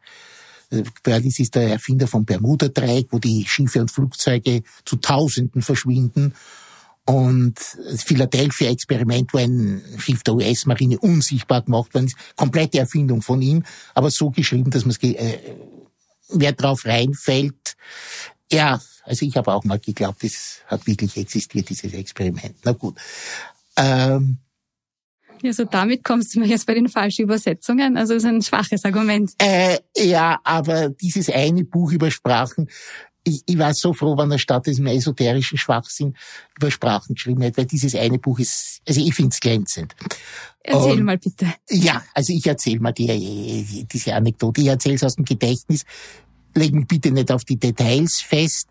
Berlis 1.03 1.39
ist 1.39 1.55
der 1.55 1.69
Erfinder 1.69 2.07
vom 2.07 2.25
Bermuda-Dreieck, 2.25 3.07
wo 3.11 3.19
die 3.19 3.45
Schiffe 3.45 3.81
und 3.81 3.91
Flugzeuge 3.91 4.63
zu 4.85 4.97
Tausenden 4.97 5.61
verschwinden. 5.61 6.33
Und 7.05 7.55
das 7.89 8.03
Philadelphia-Experiment, 8.03 9.33
wo 9.33 9.39
ein 9.39 9.81
Schiff 9.97 10.23
der 10.23 10.35
US-Marine 10.35 10.99
unsichtbar 10.99 11.63
gemacht 11.63 11.93
wird, 11.93 12.11
komplette 12.35 12.79
Erfindung 12.79 13.21
von 13.21 13.41
ihm, 13.41 13.63
aber 13.95 14.11
so 14.11 14.29
geschrieben, 14.29 14.69
dass 14.69 14.85
man 14.85 14.91
es, 14.91 15.03
äh, 15.03 15.39
wer 16.29 16.53
drauf 16.53 16.85
reinfällt, 16.85 17.75
ja, 18.51 18.79
also 19.03 19.25
ich 19.25 19.35
habe 19.35 19.53
auch 19.53 19.63
mal 19.63 19.79
geglaubt, 19.79 20.23
es 20.23 20.61
hat 20.67 20.85
wirklich 20.87 21.17
existiert, 21.17 21.69
dieses 21.69 21.93
Experiment. 21.93 22.55
Na 22.63 22.73
gut. 22.73 22.95
Ähm, 23.77 24.37
also 25.43 25.65
damit 25.65 26.03
kommst 26.03 26.35
du 26.35 26.39
mir 26.39 26.47
jetzt 26.47 26.67
bei 26.67 26.73
den 26.73 26.87
falschen 26.87 27.23
Übersetzungen. 27.23 27.97
Also 27.97 28.13
das 28.13 28.23
ist 28.23 28.29
ein 28.29 28.41
schwaches 28.41 28.85
Argument. 28.85 29.31
Äh, 29.39 29.79
ja, 29.97 30.39
aber 30.43 30.89
dieses 30.89 31.29
eine 31.29 31.63
Buch 31.63 31.91
über 31.91 32.11
Sprachen, 32.11 32.69
ich, 33.23 33.43
ich 33.45 33.57
war 33.57 33.73
so 33.73 33.93
froh, 33.93 34.17
wenn 34.17 34.31
er 34.31 34.39
statt 34.39 34.65
diesem 34.65 34.87
esoterischen 34.87 35.57
Schwachsinn 35.57 36.15
über 36.57 36.71
Sprachen 36.71 37.15
geschrieben 37.15 37.43
hat, 37.43 37.57
weil 37.57 37.65
dieses 37.65 37.95
eine 37.95 38.17
Buch 38.17 38.39
ist, 38.39 38.81
also 38.87 38.99
ich 38.99 39.13
finde 39.13 39.29
es 39.31 39.39
glänzend. 39.39 39.95
Erzähl 40.63 40.93
Und, 40.93 41.03
mal 41.03 41.17
bitte. 41.17 41.47
Ja, 41.69 42.03
also 42.13 42.33
ich 42.33 42.45
erzähle 42.45 42.79
mal 42.79 42.93
die, 42.93 43.85
diese 43.91 44.15
Anekdote. 44.15 44.61
Ich 44.61 44.67
erzähle 44.67 44.95
es 44.95 45.03
aus 45.03 45.15
dem 45.15 45.25
Gedächtnis. 45.25 45.85
Leg 46.53 46.73
mich 46.73 46.87
bitte 46.87 47.11
nicht 47.11 47.31
auf 47.31 47.43
die 47.43 47.57
Details 47.57 48.21
fest 48.21 48.67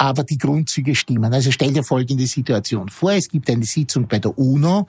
aber 0.00 0.22
die 0.22 0.38
Grundzüge 0.38 0.94
stimmen. 0.94 1.34
Also 1.34 1.50
stell 1.50 1.72
dir 1.72 1.82
folgende 1.82 2.24
Situation 2.28 2.88
vor. 2.88 3.14
Es 3.14 3.28
gibt 3.28 3.50
eine 3.50 3.64
Sitzung 3.64 4.06
bei 4.06 4.20
der 4.20 4.38
UNO 4.38 4.86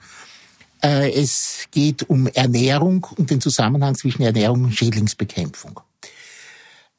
äh, 0.82 1.12
es 1.12 1.66
geht 1.70 2.08
um 2.08 2.26
Ernährung 2.28 3.06
und 3.16 3.30
den 3.30 3.40
Zusammenhang 3.40 3.94
zwischen 3.94 4.22
Ernährung 4.22 4.64
und 4.64 4.74
Schädlingsbekämpfung. 4.74 5.80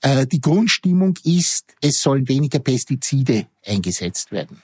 Äh, 0.01 0.27
die 0.27 0.41
Grundstimmung 0.41 1.17
ist, 1.23 1.75
es 1.81 2.01
sollen 2.01 2.27
weniger 2.27 2.59
Pestizide 2.59 3.47
eingesetzt 3.65 4.31
werden. 4.31 4.61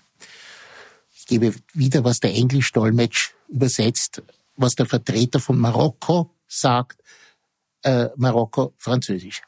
Ich 1.16 1.26
gebe 1.26 1.54
wieder, 1.74 2.04
was 2.04 2.20
der 2.20 2.34
Englisch-Dolmetsch 2.34 3.32
übersetzt, 3.50 4.22
was 4.56 4.76
der 4.76 4.86
Vertreter 4.86 5.40
von 5.40 5.58
Marokko 5.58 6.32
sagt, 6.48 7.02
äh, 7.84 8.08
Marokko 8.16 8.74
Französisch. 8.78 9.42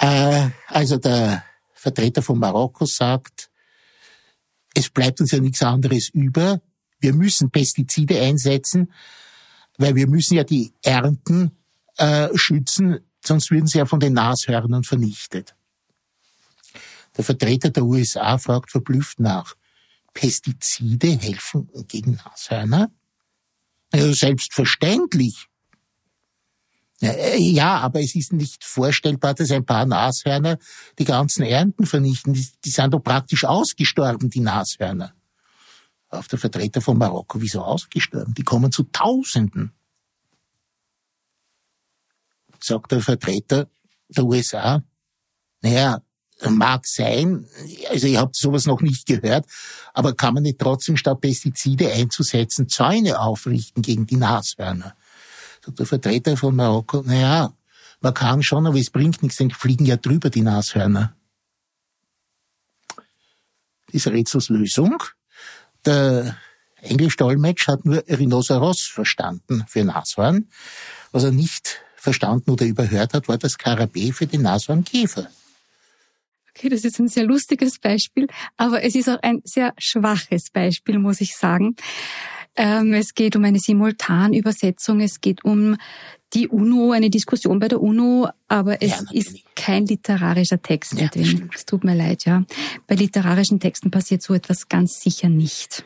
Äh, 0.00 0.48
also 0.66 0.96
der 0.96 1.44
Vertreter 1.74 2.22
von 2.22 2.38
Marokko 2.38 2.86
sagt, 2.86 3.50
es 4.74 4.88
bleibt 4.88 5.20
uns 5.20 5.30
ja 5.30 5.40
nichts 5.40 5.62
anderes 5.62 6.08
über, 6.08 6.60
wir 7.00 7.14
müssen 7.14 7.50
Pestizide 7.50 8.20
einsetzen, 8.20 8.92
weil 9.78 9.94
wir 9.94 10.06
müssen 10.06 10.34
ja 10.34 10.44
die 10.44 10.72
Ernten 10.82 11.52
äh, 11.96 12.28
schützen, 12.34 13.00
sonst 13.24 13.50
würden 13.50 13.66
sie 13.66 13.78
ja 13.78 13.86
von 13.86 14.00
den 14.00 14.14
Nashörnern 14.14 14.84
vernichtet. 14.84 15.54
Der 17.16 17.24
Vertreter 17.24 17.70
der 17.70 17.84
USA 17.84 18.38
fragt 18.38 18.70
verblüfft 18.70 19.20
nach, 19.20 19.54
Pestizide 20.14 21.18
helfen 21.18 21.68
gegen 21.88 22.16
Nashörner? 22.24 22.90
Also 23.92 24.12
selbstverständlich. 24.12 25.49
Äh, 27.02 27.38
ja, 27.38 27.78
aber 27.78 28.00
es 28.00 28.14
ist 28.14 28.32
nicht 28.32 28.64
vorstellbar, 28.64 29.34
dass 29.34 29.50
ein 29.50 29.64
paar 29.64 29.86
Nashörner 29.86 30.58
die 30.98 31.04
ganzen 31.04 31.44
Ernten 31.44 31.86
vernichten. 31.86 32.34
Die, 32.34 32.70
sind 32.70 32.92
doch 32.92 33.00
praktisch 33.00 33.44
ausgestorben, 33.44 34.28
die 34.28 34.40
Nashörner 34.40 35.14
auf 36.10 36.28
der 36.28 36.38
Vertreter 36.38 36.80
von 36.80 36.98
Marokko, 36.98 37.40
wieso 37.40 37.62
ausgestorben? 37.62 38.34
Die 38.34 38.42
kommen 38.42 38.72
zu 38.72 38.84
Tausenden. 38.84 39.72
Sagt 42.60 42.92
der 42.92 43.00
Vertreter 43.00 43.68
der 44.08 44.24
USA, 44.24 44.82
naja, 45.62 46.02
mag 46.48 46.86
sein, 46.86 47.46
also 47.88 48.06
ich 48.06 48.16
habe 48.16 48.32
sowas 48.34 48.66
noch 48.66 48.80
nicht 48.80 49.06
gehört, 49.06 49.46
aber 49.94 50.14
kann 50.14 50.34
man 50.34 50.42
nicht 50.42 50.58
trotzdem 50.58 50.96
statt 50.96 51.20
Pestizide 51.20 51.92
einzusetzen 51.92 52.68
Zäune 52.68 53.18
aufrichten 53.20 53.82
gegen 53.82 54.06
die 54.06 54.16
Nashörner? 54.16 54.94
Sagt 55.64 55.78
der 55.78 55.86
Vertreter 55.86 56.36
von 56.36 56.56
Marokko, 56.56 57.02
naja, 57.02 57.52
man 58.00 58.14
kann 58.14 58.42
schon, 58.42 58.66
aber 58.66 58.78
es 58.78 58.90
bringt 58.90 59.22
nichts, 59.22 59.38
denn 59.38 59.50
fliegen 59.50 59.84
ja 59.84 59.96
drüber, 59.96 60.30
die 60.30 60.42
Nashörner. 60.42 61.14
Diese 63.92 64.12
Rätselslösung 64.12 65.02
der 65.84 66.36
Englisch-Dolmetsch 66.82 67.68
hat 67.68 67.84
nur 67.84 68.02
Rhinoceros 68.08 68.82
verstanden 68.82 69.64
für 69.68 69.84
Nashorn. 69.84 70.48
Was 71.12 71.24
er 71.24 71.32
nicht 71.32 71.80
verstanden 71.96 72.50
oder 72.50 72.66
überhört 72.66 73.12
hat, 73.14 73.28
war 73.28 73.38
das 73.38 73.58
Karabä 73.58 74.12
für 74.12 74.26
den 74.26 74.42
Nashornkäfer. 74.42 75.28
Okay, 76.50 76.68
das 76.68 76.84
ist 76.84 76.98
ein 76.98 77.08
sehr 77.08 77.24
lustiges 77.24 77.78
Beispiel, 77.78 78.26
aber 78.56 78.82
es 78.82 78.94
ist 78.94 79.08
auch 79.08 79.22
ein 79.22 79.40
sehr 79.44 79.72
schwaches 79.78 80.50
Beispiel, 80.50 80.98
muss 80.98 81.20
ich 81.20 81.36
sagen. 81.36 81.76
Ähm, 82.56 82.94
es 82.94 83.14
geht 83.14 83.36
um 83.36 83.44
eine 83.44 83.58
Simultanübersetzung, 83.58 85.00
es 85.00 85.20
geht 85.20 85.44
um 85.44 85.76
die 86.32 86.48
UNO, 86.48 86.92
eine 86.92 87.10
Diskussion 87.10 87.58
bei 87.58 87.68
der 87.68 87.80
UNO, 87.80 88.28
aber 88.48 88.82
es 88.82 88.90
ja, 88.90 89.04
ist 89.12 89.38
kein 89.56 89.86
literarischer 89.86 90.62
Text 90.62 90.92
ja, 90.92 91.08
drin. 91.08 91.50
Es 91.54 91.64
tut 91.64 91.84
mir 91.84 91.94
leid, 91.94 92.24
ja. 92.24 92.44
Bei 92.86 92.94
literarischen 92.94 93.58
Texten 93.58 93.90
passiert 93.90 94.22
so 94.22 94.34
etwas 94.34 94.68
ganz 94.68 95.00
sicher 95.00 95.28
nicht. 95.28 95.84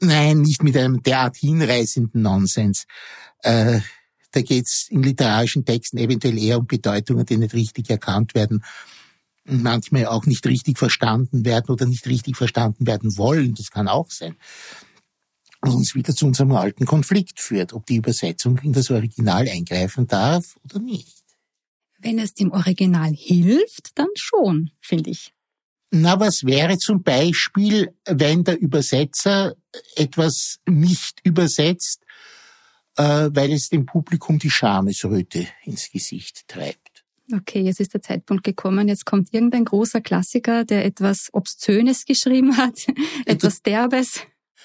Nein, 0.00 0.42
nicht 0.42 0.62
mit 0.62 0.76
einem 0.76 1.02
derart 1.02 1.36
hinreißenden 1.36 2.22
Nonsens. 2.22 2.86
Äh, 3.42 3.80
da 4.32 4.42
geht's 4.42 4.88
in 4.90 5.02
literarischen 5.02 5.64
Texten 5.64 5.98
eventuell 5.98 6.38
eher 6.38 6.58
um 6.58 6.66
Bedeutungen, 6.66 7.24
die 7.24 7.36
nicht 7.36 7.54
richtig 7.54 7.88
erkannt 7.90 8.34
werden 8.34 8.64
und 9.48 9.62
manchmal 9.62 10.06
auch 10.06 10.26
nicht 10.26 10.46
richtig 10.46 10.78
verstanden 10.78 11.44
werden 11.44 11.70
oder 11.70 11.86
nicht 11.86 12.06
richtig 12.06 12.36
verstanden 12.36 12.86
werden 12.86 13.16
wollen. 13.16 13.54
Das 13.54 13.70
kann 13.70 13.88
auch 13.88 14.10
sein 14.10 14.36
uns 15.60 15.94
wieder 15.94 16.14
zu 16.14 16.26
unserem 16.26 16.52
alten 16.52 16.86
Konflikt 16.86 17.40
führt, 17.40 17.72
ob 17.72 17.86
die 17.86 17.96
Übersetzung 17.96 18.58
in 18.58 18.72
das 18.72 18.90
Original 18.90 19.48
eingreifen 19.48 20.06
darf 20.06 20.56
oder 20.64 20.78
nicht. 20.78 21.24
Wenn 21.98 22.18
es 22.18 22.34
dem 22.34 22.52
Original 22.52 23.12
hilft, 23.12 23.98
dann 23.98 24.08
schon, 24.14 24.70
finde 24.80 25.10
ich. 25.10 25.32
Na, 25.90 26.20
was 26.20 26.44
wäre 26.44 26.78
zum 26.78 27.02
Beispiel, 27.02 27.94
wenn 28.04 28.44
der 28.44 28.60
Übersetzer 28.60 29.56
etwas 29.96 30.58
nicht 30.66 31.20
übersetzt, 31.24 32.04
äh, 32.96 33.30
weil 33.32 33.52
es 33.52 33.68
dem 33.68 33.86
Publikum 33.86 34.38
die 34.38 34.50
Schamesröte 34.50 35.48
ins 35.64 35.90
Gesicht 35.90 36.46
treibt? 36.46 37.04
Okay, 37.32 37.60
jetzt 37.60 37.80
ist 37.80 37.94
der 37.94 38.02
Zeitpunkt 38.02 38.44
gekommen. 38.44 38.88
Jetzt 38.88 39.04
kommt 39.06 39.32
irgendein 39.32 39.64
großer 39.64 40.00
Klassiker, 40.00 40.64
der 40.64 40.84
etwas 40.84 41.28
Obszönes 41.32 42.04
geschrieben 42.04 42.56
hat, 42.56 42.86
etwas 43.26 43.62
Derbes. 43.62 44.20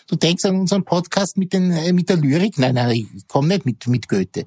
Du 0.07 0.15
denkst 0.15 0.45
an 0.45 0.59
unseren 0.59 0.83
Podcast 0.83 1.37
mit, 1.37 1.53
den, 1.53 1.71
äh, 1.71 1.93
mit 1.93 2.09
der 2.09 2.17
Lyrik? 2.17 2.57
Nein, 2.57 2.75
nein, 2.75 3.09
ich 3.15 3.27
komme 3.27 3.49
nicht 3.49 3.65
mit, 3.65 3.87
mit 3.87 4.07
Goethe. 4.07 4.45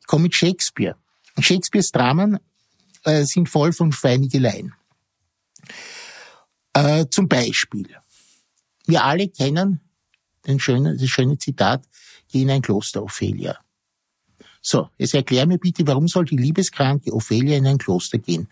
Ich 0.00 0.06
komme 0.06 0.24
mit 0.24 0.34
Shakespeare. 0.34 0.96
Und 1.36 1.42
Shakespeares 1.44 1.90
Dramen 1.90 2.38
äh, 3.04 3.24
sind 3.24 3.48
voll 3.48 3.72
von 3.72 3.92
Schweinigeleien. 3.92 4.74
Äh, 6.72 7.06
zum 7.10 7.28
Beispiel, 7.28 7.88
wir 8.86 9.04
alle 9.04 9.28
kennen 9.28 9.80
den 10.46 10.60
schönen, 10.60 10.98
das 10.98 11.08
schöne 11.08 11.38
Zitat, 11.38 11.84
geh 12.28 12.42
in 12.42 12.50
ein 12.50 12.62
Kloster, 12.62 13.02
Ophelia. 13.02 13.58
So, 14.60 14.90
jetzt 14.98 15.14
erklär 15.14 15.46
mir 15.46 15.58
bitte, 15.58 15.86
warum 15.86 16.08
soll 16.08 16.24
die 16.24 16.36
liebeskranke 16.36 17.12
Ophelia 17.12 17.56
in 17.56 17.66
ein 17.66 17.78
Kloster 17.78 18.18
gehen? 18.18 18.48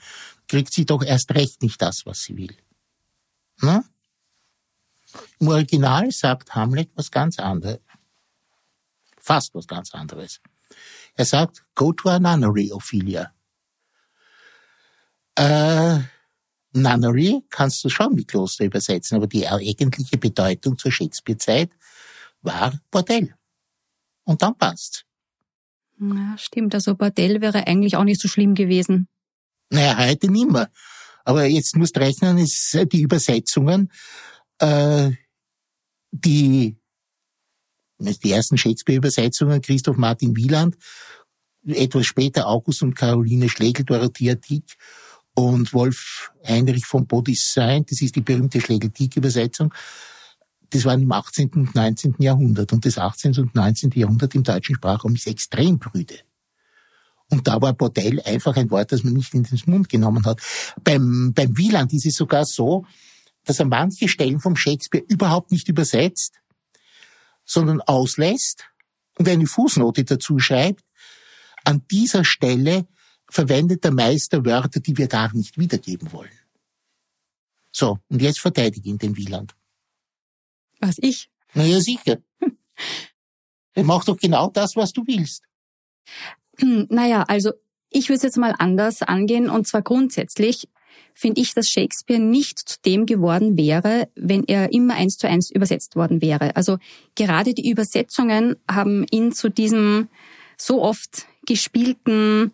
Kriegt 0.48 0.72
sie 0.72 0.86
doch 0.86 1.02
erst 1.02 1.34
recht 1.34 1.62
nicht 1.62 1.80
das, 1.82 2.06
was 2.06 2.22
sie 2.22 2.36
will. 2.36 2.56
Na? 3.60 3.84
Im 5.38 5.48
Original 5.48 6.10
sagt 6.10 6.54
Hamlet 6.54 6.90
was 6.94 7.10
ganz 7.10 7.38
anderes. 7.38 7.80
Fast 9.18 9.54
was 9.54 9.66
ganz 9.66 9.92
anderes. 9.94 10.40
Er 11.14 11.24
sagt, 11.24 11.64
go 11.74 11.92
to 11.92 12.08
a 12.08 12.18
nunnery, 12.18 12.70
Ophelia. 12.72 13.32
Äh, 15.36 15.98
nunnery 16.72 17.42
kannst 17.50 17.82
du 17.84 17.88
schon 17.88 18.14
mit 18.14 18.28
Kloster 18.28 18.64
übersetzen, 18.64 19.16
aber 19.16 19.26
die 19.26 19.46
eigentliche 19.46 20.18
Bedeutung 20.18 20.78
zur 20.78 20.92
Shakespeare-Zeit 20.92 21.70
war 22.42 22.78
Bordell. 22.90 23.34
Und 24.24 24.42
dann 24.42 24.56
passt's. 24.56 25.04
Ja, 25.98 26.36
stimmt. 26.38 26.74
Also 26.74 26.94
Bordell 26.94 27.40
wäre 27.40 27.66
eigentlich 27.66 27.96
auch 27.96 28.04
nicht 28.04 28.20
so 28.20 28.28
schlimm 28.28 28.54
gewesen. 28.54 29.08
Naja, 29.70 29.96
heute 29.98 30.30
nimmer. 30.30 30.68
Aber 31.24 31.44
jetzt 31.46 31.76
musst 31.76 31.96
du 31.96 32.00
rechnen, 32.00 32.38
ist 32.38 32.78
die 32.92 33.00
Übersetzungen 33.00 33.90
äh, 34.58 35.10
die, 36.12 36.76
die 37.98 38.32
ersten 38.32 38.58
Shakespeare-Übersetzungen, 38.58 39.60
Christoph 39.60 39.96
Martin 39.96 40.36
Wieland, 40.36 40.76
etwas 41.66 42.06
später 42.06 42.46
August 42.46 42.82
und 42.82 42.94
Caroline 42.94 43.48
Schlegel, 43.48 43.84
Dorothea 43.84 44.34
Dick 44.34 44.76
und 45.34 45.72
Wolf 45.72 46.32
Heinrich 46.46 46.86
von 46.86 47.06
Bodissein, 47.06 47.84
das 47.86 48.00
ist 48.00 48.16
die 48.16 48.20
berühmte 48.20 48.60
Schlegel-Dick-Übersetzung, 48.60 49.72
das 50.70 50.84
waren 50.84 51.02
im 51.02 51.12
18. 51.12 51.50
und 51.50 51.74
19. 51.74 52.16
Jahrhundert. 52.18 52.72
Und 52.72 52.84
das 52.84 52.98
18. 52.98 53.38
und 53.38 53.54
19. 53.54 53.90
Jahrhundert 53.94 54.34
im 54.34 54.42
deutschen 54.42 54.74
Sprachraum 54.74 55.14
ist 55.14 55.26
extrem 55.26 55.78
brüde. 55.78 56.16
Und 57.28 57.46
da 57.48 57.60
war 57.60 57.72
Bordell 57.72 58.20
einfach 58.22 58.56
ein 58.56 58.70
Wort, 58.70 58.92
das 58.92 59.02
man 59.02 59.14
nicht 59.14 59.34
in 59.34 59.42
den 59.42 59.60
Mund 59.66 59.88
genommen 59.88 60.24
hat. 60.24 60.40
Beim, 60.82 61.32
beim 61.34 61.56
Wieland 61.56 61.92
ist 61.92 62.06
es 62.06 62.14
sogar 62.14 62.44
so, 62.44 62.84
dass 63.46 63.60
er 63.60 63.66
manche 63.66 64.08
Stellen 64.08 64.40
vom 64.40 64.56
Shakespeare 64.56 65.04
überhaupt 65.08 65.52
nicht 65.52 65.68
übersetzt, 65.68 66.40
sondern 67.44 67.80
auslässt 67.80 68.64
und 69.16 69.28
eine 69.28 69.46
Fußnote 69.46 70.04
dazu 70.04 70.38
schreibt. 70.38 70.84
An 71.64 71.82
dieser 71.90 72.24
Stelle 72.24 72.86
verwendet 73.30 73.84
der 73.84 73.92
Meister 73.92 74.44
Wörter, 74.44 74.80
die 74.80 74.98
wir 74.98 75.06
gar 75.06 75.34
nicht 75.34 75.58
wiedergeben 75.58 76.12
wollen. 76.12 76.38
So, 77.72 77.98
und 78.08 78.20
jetzt 78.20 78.40
verteidige 78.40 78.88
ihn 78.88 78.98
den 78.98 79.16
Wieland. 79.16 79.54
Was 80.80 80.98
ich? 80.98 81.30
Na 81.54 81.64
ja, 81.64 81.80
sicher. 81.80 82.18
Mach 83.76 84.04
doch 84.04 84.16
genau 84.16 84.50
das, 84.50 84.76
was 84.76 84.92
du 84.92 85.06
willst. 85.06 85.44
Hm, 86.58 86.86
naja, 86.90 87.22
also 87.22 87.52
ich 87.90 88.08
würde 88.08 88.16
es 88.16 88.22
jetzt 88.22 88.38
mal 88.38 88.54
anders 88.58 89.02
angehen 89.02 89.48
und 89.50 89.66
zwar 89.66 89.82
grundsätzlich 89.82 90.68
finde 91.16 91.40
ich, 91.40 91.54
dass 91.54 91.70
Shakespeare 91.70 92.20
nicht 92.20 92.58
zu 92.58 92.76
dem 92.84 93.06
geworden 93.06 93.56
wäre, 93.56 94.08
wenn 94.14 94.44
er 94.44 94.72
immer 94.72 94.94
eins 94.94 95.16
zu 95.16 95.26
eins 95.26 95.50
übersetzt 95.50 95.96
worden 95.96 96.20
wäre. 96.20 96.54
Also 96.54 96.76
gerade 97.14 97.54
die 97.54 97.70
Übersetzungen 97.70 98.56
haben 98.70 99.06
ihn 99.10 99.32
zu 99.32 99.48
diesem 99.48 100.08
so 100.58 100.82
oft 100.82 101.26
gespielten 101.46 102.52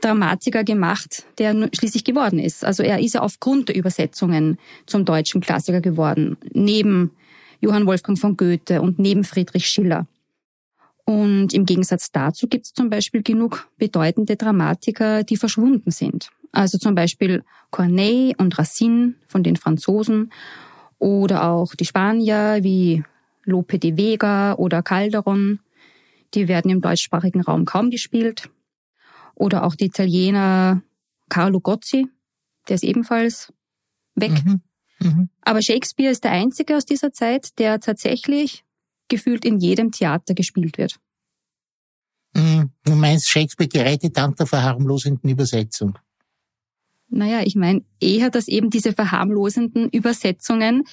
Dramatiker 0.00 0.64
gemacht, 0.64 1.24
der 1.38 1.70
schließlich 1.72 2.02
geworden 2.02 2.40
ist. 2.40 2.64
Also 2.64 2.82
er 2.82 2.98
ist 2.98 3.14
ja 3.14 3.22
aufgrund 3.22 3.68
der 3.68 3.76
Übersetzungen 3.76 4.58
zum 4.86 5.04
deutschen 5.04 5.40
Klassiker 5.40 5.80
geworden, 5.80 6.36
neben 6.52 7.12
Johann 7.60 7.86
Wolfgang 7.86 8.18
von 8.18 8.36
Goethe 8.36 8.82
und 8.82 8.98
neben 8.98 9.22
Friedrich 9.22 9.66
Schiller. 9.66 10.06
Und 11.04 11.54
im 11.54 11.64
Gegensatz 11.64 12.10
dazu 12.10 12.48
gibt 12.48 12.66
es 12.66 12.72
zum 12.72 12.90
Beispiel 12.90 13.22
genug 13.22 13.68
bedeutende 13.78 14.36
Dramatiker, 14.36 15.22
die 15.22 15.36
verschwunden 15.36 15.92
sind. 15.92 16.30
Also 16.54 16.78
zum 16.78 16.94
Beispiel 16.94 17.44
Corneille 17.70 18.34
und 18.38 18.58
Racine 18.58 19.14
von 19.28 19.42
den 19.42 19.56
Franzosen 19.56 20.32
oder 20.98 21.48
auch 21.50 21.74
die 21.74 21.84
Spanier 21.84 22.58
wie 22.62 23.02
Lope 23.44 23.78
de 23.78 23.96
Vega 23.96 24.54
oder 24.54 24.82
Calderon. 24.82 25.60
Die 26.34 26.48
werden 26.48 26.70
im 26.70 26.80
deutschsprachigen 26.80 27.42
Raum 27.42 27.64
kaum 27.64 27.90
gespielt. 27.90 28.50
Oder 29.34 29.64
auch 29.64 29.74
die 29.74 29.86
Italiener 29.86 30.82
Carlo 31.28 31.60
Gozzi, 31.60 32.06
der 32.68 32.76
ist 32.76 32.84
ebenfalls 32.84 33.52
weg. 34.14 34.44
Mhm. 34.44 34.60
Mhm. 35.00 35.28
Aber 35.42 35.60
Shakespeare 35.60 36.10
ist 36.10 36.24
der 36.24 36.30
einzige 36.30 36.76
aus 36.76 36.84
dieser 36.84 37.12
Zeit, 37.12 37.58
der 37.58 37.80
tatsächlich 37.80 38.64
gefühlt 39.08 39.44
in 39.44 39.58
jedem 39.58 39.90
Theater 39.90 40.34
gespielt 40.34 40.78
wird. 40.78 40.98
Mhm. 42.34 42.70
Du 42.84 42.94
meinst 42.94 43.28
Shakespeare 43.28 43.68
gerettet 43.68 44.16
dank 44.16 44.36
der 44.36 44.46
verharmlosenden 44.46 45.30
Übersetzung? 45.30 45.98
Naja, 47.08 47.42
ich 47.44 47.54
meine 47.54 47.82
eher, 48.00 48.30
dass 48.30 48.48
eben 48.48 48.70
diese 48.70 48.92
verharmlosenden 48.92 49.88
Übersetzungen 49.90 50.84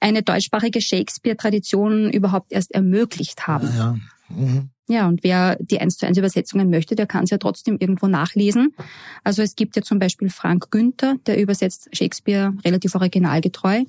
eine 0.00 0.22
deutschsprachige 0.22 0.80
Shakespeare-Tradition 0.80 2.10
überhaupt 2.10 2.52
erst 2.52 2.72
ermöglicht 2.72 3.46
haben. 3.46 3.68
Ja, 3.68 3.76
ja. 3.76 3.96
Mhm. 4.28 4.70
Ja, 4.86 5.08
und 5.08 5.24
wer 5.24 5.56
die 5.60 5.80
1 5.80 5.96
zu 5.96 6.06
1 6.06 6.18
Übersetzungen 6.18 6.68
möchte, 6.68 6.94
der 6.94 7.06
kann 7.06 7.24
es 7.24 7.30
ja 7.30 7.38
trotzdem 7.38 7.78
irgendwo 7.78 8.06
nachlesen. 8.06 8.74
Also 9.22 9.40
es 9.40 9.56
gibt 9.56 9.76
ja 9.76 9.82
zum 9.82 9.98
Beispiel 9.98 10.28
Frank 10.28 10.70
Günther, 10.70 11.16
der 11.24 11.40
übersetzt 11.40 11.88
Shakespeare 11.92 12.52
relativ 12.66 12.94
originalgetreu. 12.94 13.84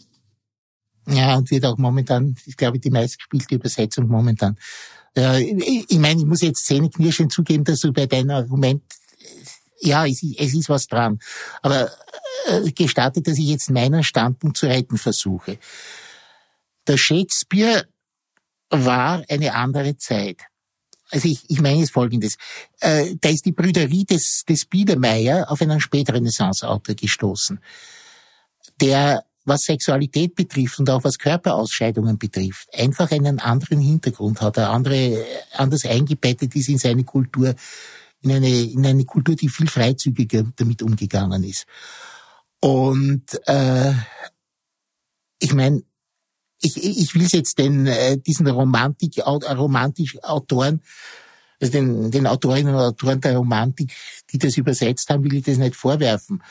Ja, 1.07 1.35
und 1.35 1.51
wird 1.51 1.65
auch 1.65 1.77
momentan, 1.77 2.35
ich 2.45 2.55
glaube, 2.55 2.79
die 2.79 2.91
meistgespielte 2.91 3.55
Übersetzung 3.55 4.07
momentan. 4.07 4.57
Ich 5.15 5.99
meine, 5.99 6.21
ich 6.21 6.25
muss 6.25 6.41
jetzt 6.41 6.65
zähneknirschend 6.65 7.31
zugeben, 7.31 7.65
dass 7.65 7.81
du 7.81 7.91
bei 7.91 8.05
deinem 8.05 8.29
Argument, 8.29 8.83
ja, 9.79 10.05
es, 10.05 10.23
es 10.37 10.53
ist 10.53 10.69
was 10.69 10.87
dran. 10.87 11.19
Aber 11.61 11.91
äh, 12.47 12.71
gestattet, 12.71 13.27
dass 13.27 13.37
ich 13.37 13.47
jetzt 13.47 13.69
meinen 13.69 14.03
Standpunkt 14.03 14.57
zu 14.57 14.67
retten 14.67 14.97
versuche. 14.97 15.57
Der 16.87 16.97
Shakespeare 16.97 17.87
war 18.69 19.23
eine 19.29 19.53
andere 19.53 19.97
Zeit 19.97 20.37
also 21.11 21.27
ich, 21.27 21.49
ich 21.49 21.61
meine 21.61 21.79
jetzt 21.79 21.91
Folgendes. 21.91 22.35
Äh, 22.79 23.15
da 23.21 23.29
ist 23.29 23.45
die 23.45 23.51
Brüderie 23.51 24.05
des, 24.05 24.43
des 24.47 24.65
Biedermeier 24.65 25.49
auf 25.49 25.61
einen 25.61 25.79
Spätrenaissance-Autor 25.79 26.95
gestoßen, 26.95 27.59
der, 28.81 29.23
was 29.45 29.61
Sexualität 29.61 30.35
betrifft 30.35 30.79
und 30.79 30.89
auch 30.89 31.03
was 31.03 31.19
Körperausscheidungen 31.19 32.17
betrifft, 32.17 32.67
einfach 32.73 33.11
einen 33.11 33.39
anderen 33.39 33.79
Hintergrund 33.79 34.41
hat, 34.41 34.57
er 34.57 34.71
andere, 34.71 35.23
anders 35.53 35.85
eingebettet 35.85 36.55
ist 36.55 36.69
in 36.69 36.79
seine 36.79 37.03
Kultur, 37.03 37.53
in 38.25 38.31
eine, 38.31 38.49
in 38.49 38.85
eine 38.85 39.05
Kultur, 39.05 39.35
die 39.35 39.49
viel 39.49 39.67
freizügiger 39.67 40.43
damit 40.55 40.81
umgegangen 40.81 41.43
ist. 41.43 41.65
Und 42.59 43.23
äh, 43.47 43.93
ich 45.39 45.53
meine, 45.53 45.83
ich, 46.59 46.83
ich 46.83 47.13
will 47.13 47.27
jetzt 47.27 47.59
den, 47.59 47.85
äh, 47.85 48.17
diesen 48.17 48.47
Romantik, 48.47 49.19
romantisch 49.25 50.17
Autoren, 50.23 50.81
also 51.61 51.71
den, 51.71 52.09
den 52.09 52.25
Autorinnen 52.25 52.73
und 52.73 52.81
Autoren 52.81 53.21
der 53.21 53.37
Romantik, 53.37 53.93
die 54.31 54.39
das 54.39 54.57
übersetzt 54.57 55.09
haben, 55.09 55.23
will 55.23 55.35
ich 55.35 55.43
das 55.43 55.57
nicht 55.57 55.75
vorwerfen. 55.75 56.41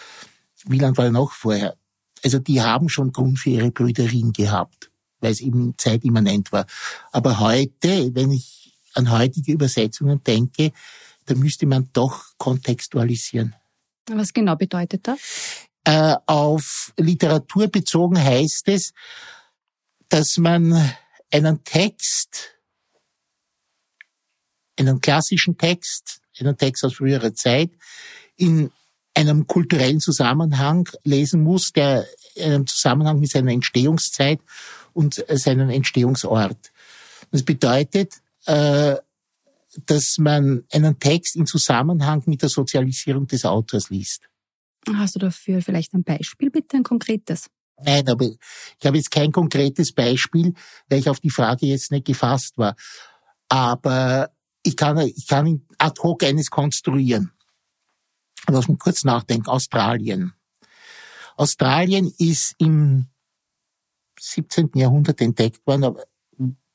Wieland 0.66 0.96
war 0.96 1.10
noch 1.10 1.32
vorher. 1.32 1.76
Also 2.22 2.38
die 2.38 2.62
haben 2.62 2.88
schon 2.88 3.12
Grund 3.12 3.40
für 3.40 3.50
ihre 3.50 3.72
Brüderin 3.72 4.32
gehabt, 4.32 4.90
weil 5.20 5.32
es 5.32 5.40
eben 5.40 5.74
zeitimmanent 5.76 6.52
war. 6.52 6.66
Aber 7.10 7.40
heute, 7.40 8.14
wenn 8.14 8.30
ich 8.30 8.76
an 8.94 9.10
heutige 9.10 9.52
Übersetzungen 9.52 10.22
denke, 10.22 10.70
da 11.26 11.34
müsste 11.34 11.66
man 11.66 11.88
doch 11.92 12.32
kontextualisieren. 12.38 13.54
Was 14.10 14.32
genau 14.32 14.56
bedeutet 14.56 15.06
das? 15.08 15.66
Äh, 15.84 16.16
auf 16.26 16.92
Literatur 16.98 17.68
bezogen 17.68 18.22
heißt 18.22 18.68
es, 18.68 18.92
dass 20.08 20.37
man 20.37 20.94
einen 21.30 21.64
Text, 21.64 22.54
einen 24.78 25.00
klassischen 25.00 25.58
Text, 25.58 26.20
einen 26.38 26.56
Text 26.56 26.84
aus 26.84 26.94
früherer 26.94 27.34
Zeit, 27.34 27.70
in 28.37 28.70
einem 29.14 29.46
kulturellen 29.46 30.00
Zusammenhang 30.00 30.88
lesen 31.04 31.42
muss, 31.42 31.72
der 31.72 32.06
in 32.34 32.52
einem 32.52 32.66
Zusammenhang 32.66 33.20
mit 33.20 33.30
seiner 33.30 33.52
Entstehungszeit 33.52 34.40
und 34.92 35.24
seinem 35.28 35.70
Entstehungsort. 35.70 36.72
Das 37.30 37.42
bedeutet, 37.42 38.14
äh, 38.46 38.96
dass 39.87 40.18
man 40.18 40.64
einen 40.72 40.98
Text 40.98 41.37
in 41.37 41.46
Zusammenhang 41.46 42.22
mit 42.26 42.42
der 42.42 42.48
Sozialisierung 42.48 43.26
des 43.26 43.44
Autors 43.44 43.90
liest. 43.90 44.28
Hast 44.92 45.14
du 45.14 45.18
dafür 45.18 45.62
vielleicht 45.62 45.94
ein 45.94 46.04
Beispiel, 46.04 46.50
bitte, 46.50 46.76
ein 46.76 46.82
konkretes? 46.82 47.48
Nein, 47.82 48.08
aber 48.08 48.24
ich 48.26 48.87
habe 48.87 48.96
jetzt 48.96 49.10
kein 49.10 49.32
konkretes 49.32 49.92
Beispiel, 49.92 50.54
weil 50.88 50.98
ich 51.00 51.08
auf 51.08 51.20
die 51.20 51.30
Frage 51.30 51.66
jetzt 51.66 51.90
nicht 51.90 52.06
gefasst 52.06 52.56
war. 52.56 52.76
Aber 53.48 54.30
ich 54.62 54.76
kann, 54.76 54.98
ich 54.98 55.26
kann 55.26 55.62
ad 55.78 56.00
hoc 56.02 56.22
eines 56.22 56.50
konstruieren. 56.50 57.32
Lass 58.48 58.68
mich 58.68 58.78
kurz 58.78 59.04
nachdenken. 59.04 59.48
Australien. 59.48 60.34
Australien 61.37 62.12
ist 62.18 62.54
im 62.58 63.08
17. 64.20 64.70
Jahrhundert 64.74 65.20
entdeckt 65.20 65.66
worden, 65.66 65.84
aber 65.84 66.04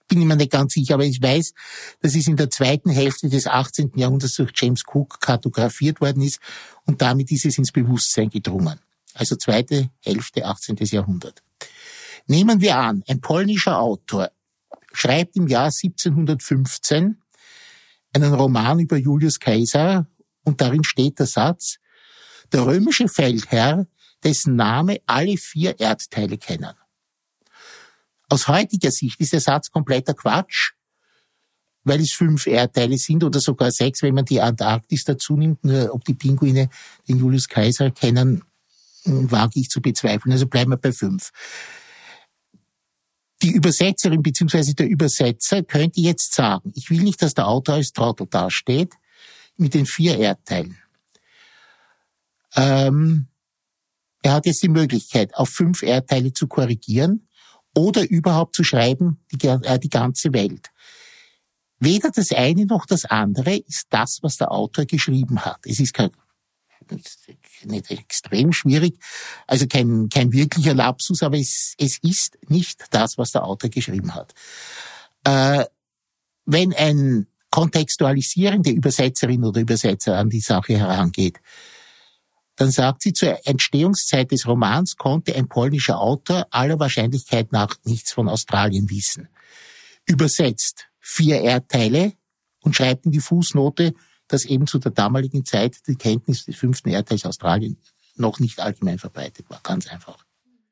bin 0.10 0.20
ich 0.20 0.28
mir 0.28 0.36
nicht 0.36 0.52
ganz 0.52 0.74
sicher, 0.74 0.96
aber 0.96 1.06
ich 1.06 1.22
weiß, 1.22 1.54
dass 2.02 2.16
es 2.16 2.28
in 2.28 2.36
der 2.36 2.50
zweiten 2.50 2.90
Hälfte 2.90 3.30
des 3.30 3.48
18. 3.48 3.94
Jahrhunderts 3.96 4.36
durch 4.36 4.52
James 4.56 4.84
Cook 4.86 5.22
kartografiert 5.22 6.02
worden 6.02 6.24
ist 6.24 6.40
und 6.86 7.02
damit 7.02 7.32
ist 7.32 7.46
es 7.46 7.58
ins 7.58 7.72
Bewusstsein 7.72 8.30
gedrungen 8.30 8.80
also 9.20 9.36
zweite 9.36 9.90
Hälfte 10.00 10.46
18. 10.46 10.78
Jahrhundert. 10.82 11.44
Nehmen 12.28 12.62
wir 12.62 12.78
an, 12.78 13.04
ein 13.08 13.22
polnischer 13.22 13.80
Autor 13.80 14.32
schreibt 14.94 15.36
im 15.36 15.48
Jahr 15.48 15.72
1715 15.72 17.22
einen 18.14 18.34
Roman 18.34 18.80
über 18.80 18.98
Julius 18.98 19.40
Caesar 19.40 20.08
und 20.44 20.62
darin 20.62 20.84
steht 20.84 21.20
der 21.20 21.28
Satz, 21.28 21.78
der 22.52 22.66
römische 22.66 23.08
Feldherr, 23.08 23.88
dessen 24.24 24.56
Name 24.56 25.00
alle 25.06 25.38
vier 25.38 25.80
Erdteile 25.80 26.38
kennen. 26.38 26.74
Aus 28.30 28.48
heutiger 28.48 28.92
Sicht 28.92 29.20
ist 29.20 29.34
der 29.34 29.42
Satz 29.42 29.72
kompletter 29.72 30.14
Quatsch, 30.14 30.74
weil 31.84 32.00
es 32.00 32.12
fünf 32.12 32.46
Erdteile 32.46 32.98
sind 32.98 33.24
oder 33.24 33.40
sogar 33.40 33.72
sechs, 33.72 34.04
wenn 34.04 34.14
man 34.14 34.26
die 34.26 34.40
Antarktis 34.40 35.04
dazu 35.04 35.36
nimmt. 35.36 35.64
Nur 35.66 35.94
ob 35.94 36.06
die 36.06 36.14
Pinguine 36.14 36.70
den 37.08 37.18
Julius 37.18 37.48
Kaiser 37.48 37.90
kennen, 37.90 38.44
wage 39.04 39.60
ich 39.60 39.70
zu 39.70 39.82
bezweifeln. 39.82 40.32
Also 40.32 40.46
bleiben 40.46 40.72
wir 40.72 40.78
bei 40.78 40.92
fünf. 40.92 41.32
Die 43.42 43.52
Übersetzerin 43.52 44.22
bzw. 44.22 44.74
der 44.74 44.88
Übersetzer 44.88 45.64
könnte 45.64 46.02
jetzt 46.02 46.36
sagen, 46.36 46.72
ich 46.76 46.90
will 46.90 47.02
nicht, 47.02 47.22
dass 47.22 47.34
der 47.34 47.48
Autor 47.48 47.76
als 47.76 47.94
Trottel 47.94 48.28
dasteht 48.30 48.94
mit 49.58 49.74
den 49.74 49.86
vier 49.86 50.18
Erdteilen. 50.18 50.78
Ähm, 52.56 53.28
er 54.22 54.34
hat 54.34 54.46
jetzt 54.46 54.62
die 54.62 54.70
Möglichkeit, 54.70 55.34
auf 55.36 55.50
fünf 55.50 55.82
Erdteile 55.82 56.34
zu 56.34 56.48
korrigieren 56.48 57.29
oder 57.76 58.10
überhaupt 58.10 58.56
zu 58.56 58.64
schreiben, 58.64 59.20
die, 59.32 59.48
äh, 59.48 59.80
die 59.80 59.90
ganze 59.90 60.34
Welt. 60.34 60.70
Weder 61.80 62.12
das 62.12 62.32
eine 62.32 62.66
noch 62.66 62.86
das 62.86 63.06
andere 63.06 63.56
ist 63.56 63.88
das, 63.90 64.20
was 64.22 64.38
der 64.38 64.52
Autor 64.52 64.86
geschrieben 64.86 65.46
hat. 65.46 65.60
Es 65.66 65.80
ist 65.80 65.94
kein, 65.94 66.12
nicht 67.64 67.92
extrem 67.92 68.52
schwierig, 68.52 69.00
also 69.48 69.66
kein, 69.68 70.10
kein 70.10 70.34
wirklicher 70.34 70.74
Lapsus, 70.74 71.24
aber 71.24 71.38
es, 71.38 71.76
es 71.78 72.00
ist 72.02 72.38
nicht 72.50 72.86
das, 72.92 73.18
was 73.18 73.32
der 73.32 73.46
Autor 73.46 73.70
geschrieben 73.70 74.14
hat. 74.14 74.34
Äh, 75.24 75.66
wenn 76.46 76.74
ein 76.74 77.28
kontextualisierende 77.52 78.72
Übersetzerin 78.72 79.44
oder 79.44 79.62
Übersetzer 79.62 80.18
an 80.18 80.30
die 80.30 80.42
Sache 80.42 80.78
herangeht, 80.78 81.40
dann 82.60 82.72
sagt 82.72 83.04
sie, 83.04 83.14
zur 83.14 83.40
Entstehungszeit 83.48 84.32
des 84.32 84.46
Romans 84.46 84.98
konnte 84.98 85.34
ein 85.34 85.48
polnischer 85.48 85.98
Autor 85.98 86.46
aller 86.52 86.78
Wahrscheinlichkeit 86.78 87.54
nach 87.54 87.78
nichts 87.86 88.12
von 88.12 88.28
Australien 88.28 88.90
wissen. 88.90 89.30
Übersetzt 90.06 90.90
vier 91.00 91.40
Erdteile 91.40 92.12
und 92.60 92.76
schreibt 92.76 93.06
in 93.06 93.14
die 93.14 93.22
Fußnote, 93.22 93.94
dass 94.28 94.44
eben 94.44 94.68
zu 94.68 94.78
der 94.78 94.92
damaligen 94.92 95.46
Zeit 95.46 95.78
die 95.88 95.96
Kenntnis 95.96 96.44
des 96.44 96.58
fünften 96.58 96.90
Erdteils 96.90 97.26
Australien 97.26 97.78
noch 98.16 98.40
nicht 98.40 98.60
allgemein 98.60 99.00
verbreitet 99.00 99.50
war. 99.50 99.62
Ganz 99.64 99.88
einfach. 99.88 100.18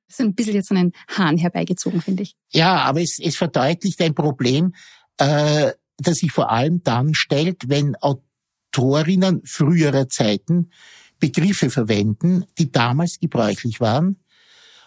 Das 0.08 0.20
ist 0.20 0.26
ein 0.26 0.36
bisschen 0.36 0.56
jetzt 0.56 0.72
an 0.72 0.78
den 0.78 0.92
Hahn 1.08 1.38
herbeigezogen, 1.38 2.02
finde 2.02 2.24
ich. 2.24 2.36
Ja, 2.52 2.80
aber 2.80 3.02
es, 3.02 3.18
es 3.18 3.38
verdeutlicht 3.38 4.02
ein 4.02 4.14
Problem, 4.14 4.76
äh, 5.20 5.72
das 5.96 6.18
sich 6.18 6.34
vor 6.34 6.52
allem 6.52 6.84
dann 6.84 7.14
stellt, 7.14 7.70
wenn 7.70 7.96
Autorinnen 7.96 9.42
früherer 9.46 10.10
Zeiten 10.10 10.72
Begriffe 11.20 11.70
verwenden, 11.70 12.46
die 12.58 12.72
damals 12.72 13.20
gebräuchlich 13.20 13.80
waren, 13.80 14.18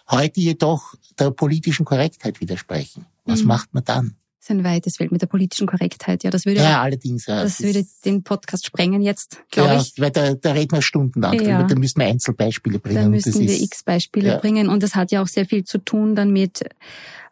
heute 0.09 0.39
jedoch 0.39 0.95
der 1.19 1.31
politischen 1.31 1.85
Korrektheit 1.85 2.41
widersprechen. 2.41 3.05
Was 3.25 3.41
mhm. 3.41 3.47
macht 3.47 3.73
man 3.73 3.83
dann? 3.83 4.15
Das 4.39 4.49
ist 4.49 4.57
ein 4.57 4.63
weites 4.63 4.97
Feld 4.97 5.11
mit 5.11 5.21
der 5.21 5.27
politischen 5.27 5.67
Korrektheit. 5.67 6.23
Ja, 6.23 6.31
das 6.31 6.47
würde, 6.47 6.61
ja, 6.61 6.81
allerdings, 6.81 7.27
ja, 7.27 7.43
das, 7.43 7.57
das 7.57 7.65
würde 7.65 7.85
den 8.05 8.23
Podcast 8.23 8.65
sprengen 8.65 9.03
jetzt, 9.03 9.37
glaube 9.51 9.73
ja, 9.73 9.81
ich. 9.81 9.93
Weil 9.99 10.09
da, 10.09 10.33
da 10.33 10.53
reden 10.53 10.71
wir 10.71 10.81
stundenlang 10.81 11.33
ja. 11.33 11.57
drüber. 11.57 11.67
Da 11.69 11.75
müssen 11.75 11.99
wir 11.99 12.07
Einzelbeispiele 12.07 12.79
bringen. 12.79 13.03
Da 13.03 13.07
müssen 13.07 13.39
wir 13.39 13.61
x 13.61 13.83
Beispiele 13.83 14.29
ja. 14.29 14.37
bringen. 14.39 14.67
Und 14.67 14.81
das 14.81 14.95
hat 14.95 15.11
ja 15.11 15.21
auch 15.21 15.27
sehr 15.27 15.45
viel 15.45 15.63
zu 15.63 15.77
tun 15.77 16.15
dann 16.15 16.31
mit 16.31 16.63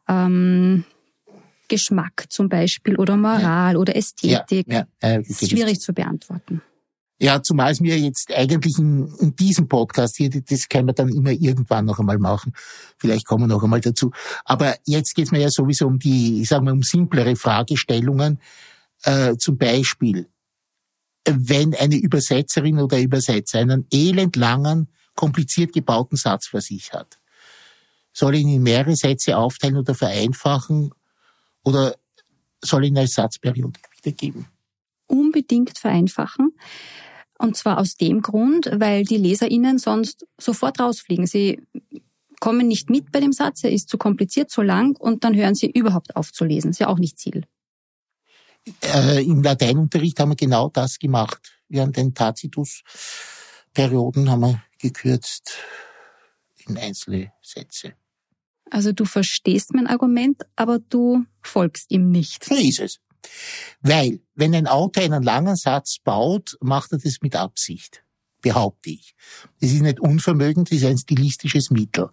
ähm, 0.07 0.83
Geschmack 1.67 2.25
zum 2.29 2.47
Beispiel 2.47 2.95
oder 2.97 3.17
Moral 3.17 3.73
ja. 3.73 3.79
oder 3.79 3.95
Ästhetik. 3.95 4.67
Ja, 4.67 4.85
ja, 5.01 5.09
äh, 5.09 5.17
das 5.19 5.41
ist 5.41 5.49
schwierig 5.49 5.79
zu 5.79 5.93
beantworten. 5.93 6.61
Ja, 7.21 7.43
zumal 7.43 7.71
es 7.71 7.81
mir 7.81 7.99
jetzt 7.99 8.33
eigentlich 8.33 8.77
in, 8.79 9.13
in 9.19 9.35
diesem 9.35 9.67
Podcast 9.67 10.15
hier, 10.15 10.29
das 10.29 10.69
können 10.69 10.87
wir 10.87 10.93
dann 10.93 11.09
immer 11.09 11.31
irgendwann 11.31 11.85
noch 11.85 11.99
einmal 11.99 12.17
machen. 12.17 12.53
Vielleicht 12.97 13.25
kommen 13.25 13.43
wir 13.43 13.47
noch 13.47 13.61
einmal 13.61 13.81
dazu. 13.81 14.11
Aber 14.45 14.75
jetzt 14.85 15.15
geht 15.15 15.25
es 15.25 15.31
mir 15.31 15.41
ja 15.41 15.49
sowieso 15.49 15.87
um 15.87 15.99
die, 15.99 16.41
ich 16.41 16.47
sage 16.47 16.63
mal, 16.63 16.71
um 16.71 16.81
simplere 16.81 17.35
Fragestellungen. 17.35 18.39
Äh, 19.03 19.35
zum 19.35 19.57
Beispiel, 19.57 20.27
wenn 21.25 21.75
eine 21.75 21.97
Übersetzerin 21.97 22.79
oder 22.79 22.99
Übersetzer 22.99 23.59
einen 23.59 23.85
elendlangen, 23.91 24.87
kompliziert 25.15 25.73
gebauten 25.73 26.15
Satz 26.15 26.47
vor 26.47 26.61
sich 26.61 26.93
hat, 26.93 27.19
soll 28.13 28.35
ihn 28.35 28.47
in 28.47 28.63
mehrere 28.63 28.95
Sätze 28.95 29.37
aufteilen 29.37 29.75
oder 29.75 29.93
vereinfachen 29.93 30.91
oder 31.63 31.95
soll 32.61 32.85
ihn 32.85 32.97
als 32.97 33.11
Satzperiode 33.11 33.79
wiedergeben? 33.97 34.45
Unbedingt 35.07 35.77
vereinfachen. 35.77 36.53
Und 37.39 37.57
zwar 37.57 37.79
aus 37.79 37.95
dem 37.95 38.21
Grund, 38.21 38.69
weil 38.71 39.05
die 39.05 39.17
LeserInnen 39.17 39.79
sonst 39.79 40.27
sofort 40.37 40.79
rausfliegen. 40.79 41.25
Sie 41.25 41.59
kommen 42.39 42.67
nicht 42.67 42.89
mit 42.89 43.11
bei 43.11 43.21
dem 43.21 43.31
Satz, 43.31 43.63
er 43.63 43.71
ist 43.71 43.89
zu 43.89 43.97
kompliziert, 43.97 44.51
zu 44.51 44.61
lang 44.61 44.95
und 44.97 45.23
dann 45.23 45.35
hören 45.35 45.55
sie 45.55 45.71
überhaupt 45.71 46.15
auf 46.15 46.31
zu 46.31 46.45
lesen. 46.45 46.69
Ist 46.71 46.79
ja 46.79 46.87
auch 46.87 46.99
nicht 46.99 47.17
Ziel. 47.17 47.45
Äh, 48.83 49.23
Im 49.23 49.41
Lateinunterricht 49.41 50.19
haben 50.19 50.29
wir 50.31 50.35
genau 50.35 50.69
das 50.69 50.99
gemacht. 50.99 51.53
Wir 51.69 51.81
haben 51.81 51.93
den 51.93 52.13
Tacitus-Perioden 52.13 54.29
haben 54.29 54.41
wir 54.41 54.61
gekürzt 54.79 55.57
in 56.67 56.77
einzelne 56.77 57.31
Sätze. 57.41 57.93
Also 58.69 58.91
du 58.91 59.05
verstehst 59.05 59.73
mein 59.73 59.87
Argument, 59.87 60.43
aber 60.55 60.77
du 60.79 61.25
folgst 61.41 61.89
ihm 61.91 62.11
nicht. 62.11 62.43
So 62.43 62.55
ist 62.55 62.79
es. 62.79 62.99
Weil, 63.81 64.19
wenn 64.35 64.55
ein 64.55 64.67
Autor 64.67 65.03
einen 65.03 65.23
langen 65.23 65.55
Satz 65.55 65.97
baut, 66.03 66.57
macht 66.61 66.91
er 66.91 66.99
das 66.99 67.17
mit 67.21 67.35
Absicht 67.35 68.03
behaupte 68.41 68.91
ich. 68.91 69.15
Das 69.59 69.71
ist 69.71 69.81
nicht 69.81 69.99
Unvermögen, 69.99 70.63
das 70.63 70.77
ist 70.77 70.85
ein 70.85 70.97
stilistisches 70.97 71.71
Mittel. 71.71 72.09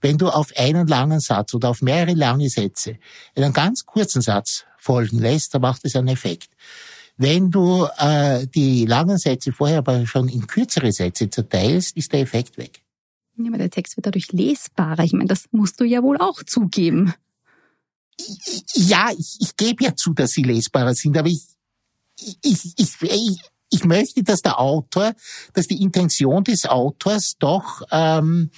Wenn 0.00 0.18
du 0.18 0.28
auf 0.28 0.52
einen 0.56 0.86
langen 0.86 1.20
Satz 1.20 1.54
oder 1.54 1.70
auf 1.70 1.82
mehrere 1.82 2.14
lange 2.14 2.48
Sätze 2.48 2.98
einen 3.34 3.52
ganz 3.52 3.84
kurzen 3.84 4.22
Satz 4.22 4.64
folgen 4.78 5.18
lässt, 5.18 5.54
dann 5.54 5.62
macht 5.62 5.84
es 5.84 5.96
einen 5.96 6.08
Effekt. 6.08 6.50
Wenn 7.16 7.50
du 7.50 7.86
äh, 7.98 8.46
die 8.46 8.86
langen 8.86 9.18
Sätze 9.18 9.52
vorher 9.52 9.78
aber 9.78 10.06
schon 10.06 10.28
in 10.28 10.46
kürzere 10.46 10.92
Sätze 10.92 11.28
zerteilst, 11.28 11.96
ist 11.96 12.12
der 12.12 12.20
Effekt 12.20 12.56
weg. 12.56 12.82
Ja, 13.36 13.48
aber 13.48 13.58
der 13.58 13.70
Text 13.70 13.96
wird 13.96 14.06
dadurch 14.06 14.32
lesbarer. 14.32 15.04
Ich 15.04 15.12
meine, 15.12 15.26
das 15.26 15.44
musst 15.50 15.80
du 15.80 15.84
ja 15.84 16.02
wohl 16.02 16.18
auch 16.18 16.42
zugeben 16.44 17.14
ja, 18.74 19.10
ich, 19.16 19.36
ich 19.40 19.56
gebe 19.56 19.84
ja 19.84 19.94
zu, 19.94 20.12
dass 20.12 20.30
sie 20.30 20.42
lesbarer 20.42 20.94
sind, 20.94 21.16
aber 21.16 21.28
ich, 21.28 21.42
ich, 22.42 22.74
ich, 22.76 23.02
ich, 23.02 23.40
ich 23.70 23.84
möchte, 23.84 24.22
dass 24.22 24.42
der 24.42 24.58
Autor, 24.58 25.14
dass 25.52 25.66
die 25.66 25.82
Intention 25.82 26.44
des 26.44 26.66
Autors 26.66 27.36
doch 27.38 27.82
ähm, 27.90 28.50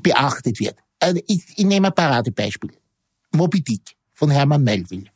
beachtet 0.00 0.60
wird. 0.60 0.76
Also 1.00 1.20
ich, 1.26 1.44
ich 1.56 1.64
nehme 1.64 1.88
ein 1.88 1.94
Paradebeispiel. 1.94 2.72
Moby 3.32 3.60
Dick 3.60 3.96
von 4.14 4.30
Hermann 4.30 4.62
Melville. 4.62 5.10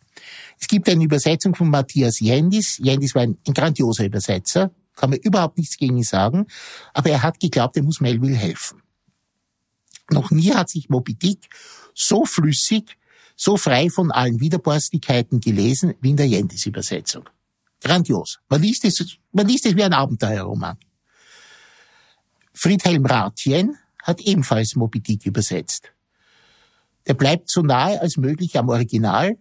Es 0.59 0.69
gibt 0.69 0.89
eine 0.89 1.03
Übersetzung 1.03 1.55
von 1.55 1.71
Matthias 1.71 2.21
Jendis. 2.21 2.79
Jendis 2.79 3.15
war 3.15 3.23
ein, 3.23 3.39
ein 3.47 3.55
grandioser 3.55 4.05
Übersetzer, 4.05 4.71
kann 4.95 5.11
man 5.11 5.19
überhaupt 5.21 5.57
nichts 5.57 5.77
gegen 5.79 5.97
ihn 5.97 6.03
sagen, 6.03 6.47
aber 6.93 7.11
er 7.11 7.23
hat 7.23 7.41
geglaubt, 7.41 7.77
er 7.77 7.83
muss 7.83 8.01
Melville 8.01 8.37
helfen. 8.37 8.83
Noch 10.11 10.31
nie 10.31 10.53
hat 10.53 10.69
sich 10.69 10.91
Moby 10.91 11.15
Dick 11.15 11.49
so 11.95 12.25
flüssig 12.25 12.99
so 13.41 13.57
frei 13.57 13.89
von 13.89 14.11
allen 14.13 14.39
Widerborstigkeiten 14.39 15.41
gelesen 15.41 15.95
wie 16.03 16.11
in 16.11 16.17
der 16.19 16.29
Jendis-Übersetzung. 16.29 17.25
Grandios. 17.81 18.39
Man 18.51 18.61
liest 18.61 18.85
es, 18.85 19.17
man 19.33 19.49
liest 19.49 19.65
es 19.65 19.75
wie 19.75 19.83
ein 19.83 19.95
Abenteuerroman. 19.95 20.77
Friedhelm 22.53 23.07
Rathjen 23.07 23.79
hat 24.03 24.21
ebenfalls 24.21 24.77
Moby 24.77 25.01
Dick 25.01 25.25
übersetzt. 25.25 25.91
Der 27.07 27.15
bleibt 27.15 27.49
so 27.49 27.63
nahe 27.63 27.99
als 28.03 28.19
möglich 28.19 28.59
am 28.59 28.69
Original 28.69 29.39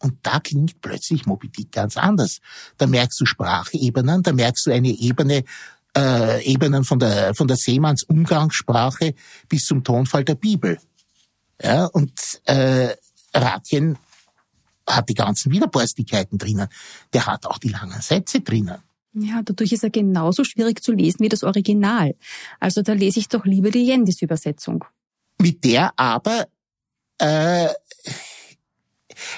und 0.00 0.14
da 0.24 0.40
klingt 0.40 0.80
plötzlich 0.80 1.26
Moby 1.26 1.48
Dick 1.48 1.70
ganz 1.70 1.96
anders. 1.96 2.40
Da 2.78 2.88
merkst 2.88 3.20
du 3.20 3.26
Sprachebenen, 3.26 4.24
da 4.24 4.32
merkst 4.32 4.66
du 4.66 4.72
eine 4.72 4.88
Ebene, 4.88 5.44
äh, 5.96 6.44
Ebenen 6.44 6.82
von 6.82 6.98
der, 6.98 7.32
von 7.36 7.46
der 7.46 7.56
Seemanns 7.56 8.02
Umgangssprache 8.02 9.14
bis 9.48 9.66
zum 9.66 9.84
Tonfall 9.84 10.24
der 10.24 10.34
Bibel. 10.34 10.80
Ja, 11.62 11.84
und 11.86 12.12
äh, 12.46 12.96
Ratchen 13.42 13.98
hat 14.88 15.08
die 15.08 15.14
ganzen 15.14 15.52
Widerborstigkeiten 15.52 16.38
drinnen. 16.38 16.68
Der 17.12 17.26
hat 17.26 17.46
auch 17.46 17.58
die 17.58 17.68
langen 17.68 18.00
Sätze 18.00 18.40
drinnen. 18.40 18.78
Ja, 19.14 19.42
dadurch 19.42 19.72
ist 19.72 19.82
er 19.82 19.90
genauso 19.90 20.44
schwierig 20.44 20.82
zu 20.82 20.92
lesen 20.92 21.20
wie 21.20 21.28
das 21.28 21.42
Original. 21.42 22.14
Also 22.60 22.82
da 22.82 22.92
lese 22.92 23.18
ich 23.18 23.28
doch 23.28 23.46
lieber 23.46 23.70
die 23.70 23.86
Jendis-Übersetzung. 23.86 24.84
Mit 25.38 25.64
der 25.64 25.98
aber 25.98 26.46
äh, 27.18 27.68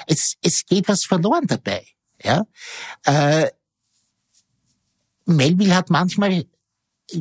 es, 0.05 0.35
es 0.41 0.65
geht 0.65 0.87
was 0.87 1.05
verloren 1.05 1.47
dabei. 1.47 1.85
Ja? 2.21 2.45
Äh, 3.05 3.47
Melville 5.25 5.75
hat 5.75 5.89
manchmal 5.89 6.45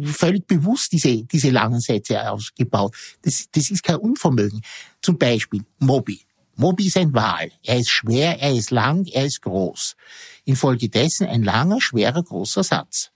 völlig 0.05 0.47
bewusst 0.47 0.93
diese, 0.93 1.25
diese 1.25 1.51
langen 1.51 1.81
Sätze 1.81 2.29
ausgebaut. 2.31 2.95
Das, 3.23 3.47
das 3.53 3.71
ist 3.71 3.83
kein 3.83 3.97
Unvermögen. 3.97 4.63
Zum 5.01 5.17
Beispiel 5.17 5.65
Moby. 5.79 6.21
Moby 6.59 6.89
ist 6.89 6.97
ein 6.97 7.15
Wal. 7.15 7.53
Er 7.63 7.79
ist 7.79 7.89
schwer, 7.89 8.41
er 8.41 8.53
ist 8.53 8.73
lang, 8.73 9.07
er 9.07 9.25
ist 9.25 9.43
groß. 9.43 9.95
Infolgedessen 10.45 11.29
ein 11.29 11.45
langer, 11.45 11.81
schwerer, 11.81 12.23
großer 12.23 12.65
Satz. 12.65 13.13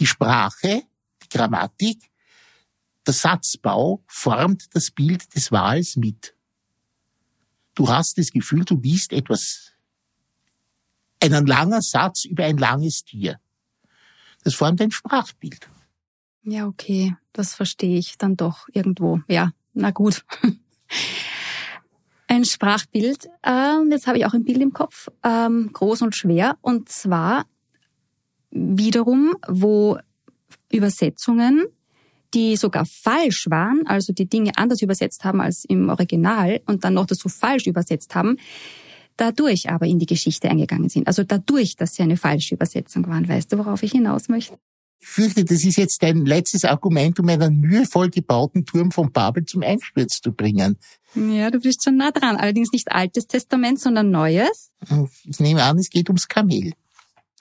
Die 0.00 0.06
Sprache, 0.06 0.84
die 1.22 1.28
Grammatik, 1.28 2.10
der 3.06 3.12
Satzbau 3.12 4.02
formt 4.06 4.74
das 4.74 4.90
Bild 4.90 5.34
des 5.34 5.52
Wals 5.52 5.96
mit. 5.96 6.34
Du 7.74 7.88
hast 7.88 8.16
das 8.16 8.30
Gefühl, 8.30 8.64
du 8.64 8.80
liest 8.80 9.12
etwas, 9.12 9.72
einen 11.20 11.46
langen 11.46 11.82
Satz 11.82 12.24
über 12.24 12.44
ein 12.44 12.56
langes 12.56 13.04
Tier. 13.04 13.38
Das 14.44 14.54
formt 14.54 14.80
ein 14.80 14.90
Sprachbild. 14.90 15.68
Ja, 16.42 16.66
okay, 16.66 17.16
das 17.34 17.54
verstehe 17.54 17.98
ich 17.98 18.16
dann 18.16 18.36
doch 18.36 18.66
irgendwo. 18.72 19.20
Ja, 19.28 19.52
na 19.74 19.90
gut. 19.90 20.24
Ein 22.44 22.48
Sprachbild. 22.48 23.30
Ähm, 23.42 23.90
jetzt 23.90 24.06
habe 24.06 24.18
ich 24.18 24.26
auch 24.26 24.34
ein 24.34 24.44
Bild 24.44 24.60
im 24.60 24.74
Kopf, 24.74 25.08
ähm, 25.24 25.70
groß 25.72 26.02
und 26.02 26.14
schwer. 26.14 26.58
Und 26.60 26.90
zwar 26.90 27.46
wiederum, 28.50 29.34
wo 29.48 29.96
Übersetzungen, 30.70 31.64
die 32.34 32.56
sogar 32.56 32.84
falsch 32.84 33.46
waren, 33.48 33.86
also 33.86 34.12
die 34.12 34.26
Dinge 34.26 34.50
anders 34.56 34.82
übersetzt 34.82 35.24
haben 35.24 35.40
als 35.40 35.64
im 35.64 35.88
Original 35.88 36.60
und 36.66 36.84
dann 36.84 36.92
noch 36.92 37.06
dazu 37.06 37.30
falsch 37.30 37.66
übersetzt 37.66 38.14
haben, 38.14 38.36
dadurch 39.16 39.70
aber 39.70 39.86
in 39.86 39.98
die 39.98 40.04
Geschichte 40.04 40.50
eingegangen 40.50 40.90
sind. 40.90 41.06
Also 41.06 41.24
dadurch, 41.24 41.76
dass 41.76 41.94
sie 41.94 42.02
eine 42.02 42.18
falsche 42.18 42.56
Übersetzung 42.56 43.08
waren. 43.08 43.26
Weißt 43.26 43.50
du, 43.54 43.56
worauf 43.56 43.82
ich 43.82 43.92
hinaus 43.92 44.28
möchte? 44.28 44.58
Ich 45.04 45.10
fürchte, 45.10 45.44
das 45.44 45.62
ist 45.64 45.76
jetzt 45.76 46.02
dein 46.02 46.24
letztes 46.24 46.64
Argument, 46.64 47.20
um 47.20 47.28
einen 47.28 47.60
mühevoll 47.60 48.08
gebauten 48.08 48.64
Turm 48.64 48.90
von 48.90 49.12
Babel 49.12 49.44
zum 49.44 49.62
Einsturz 49.62 50.22
zu 50.22 50.32
bringen. 50.32 50.78
Ja, 51.14 51.50
du 51.50 51.60
bist 51.60 51.84
schon 51.84 51.98
nah 51.98 52.10
dran. 52.10 52.36
Allerdings 52.36 52.72
nicht 52.72 52.90
Altes 52.90 53.26
Testament, 53.26 53.78
sondern 53.78 54.10
Neues. 54.10 54.72
Ich 55.28 55.40
nehme 55.40 55.62
an, 55.62 55.76
es 55.76 55.90
geht 55.90 56.08
ums 56.08 56.26
Kamel. 56.26 56.72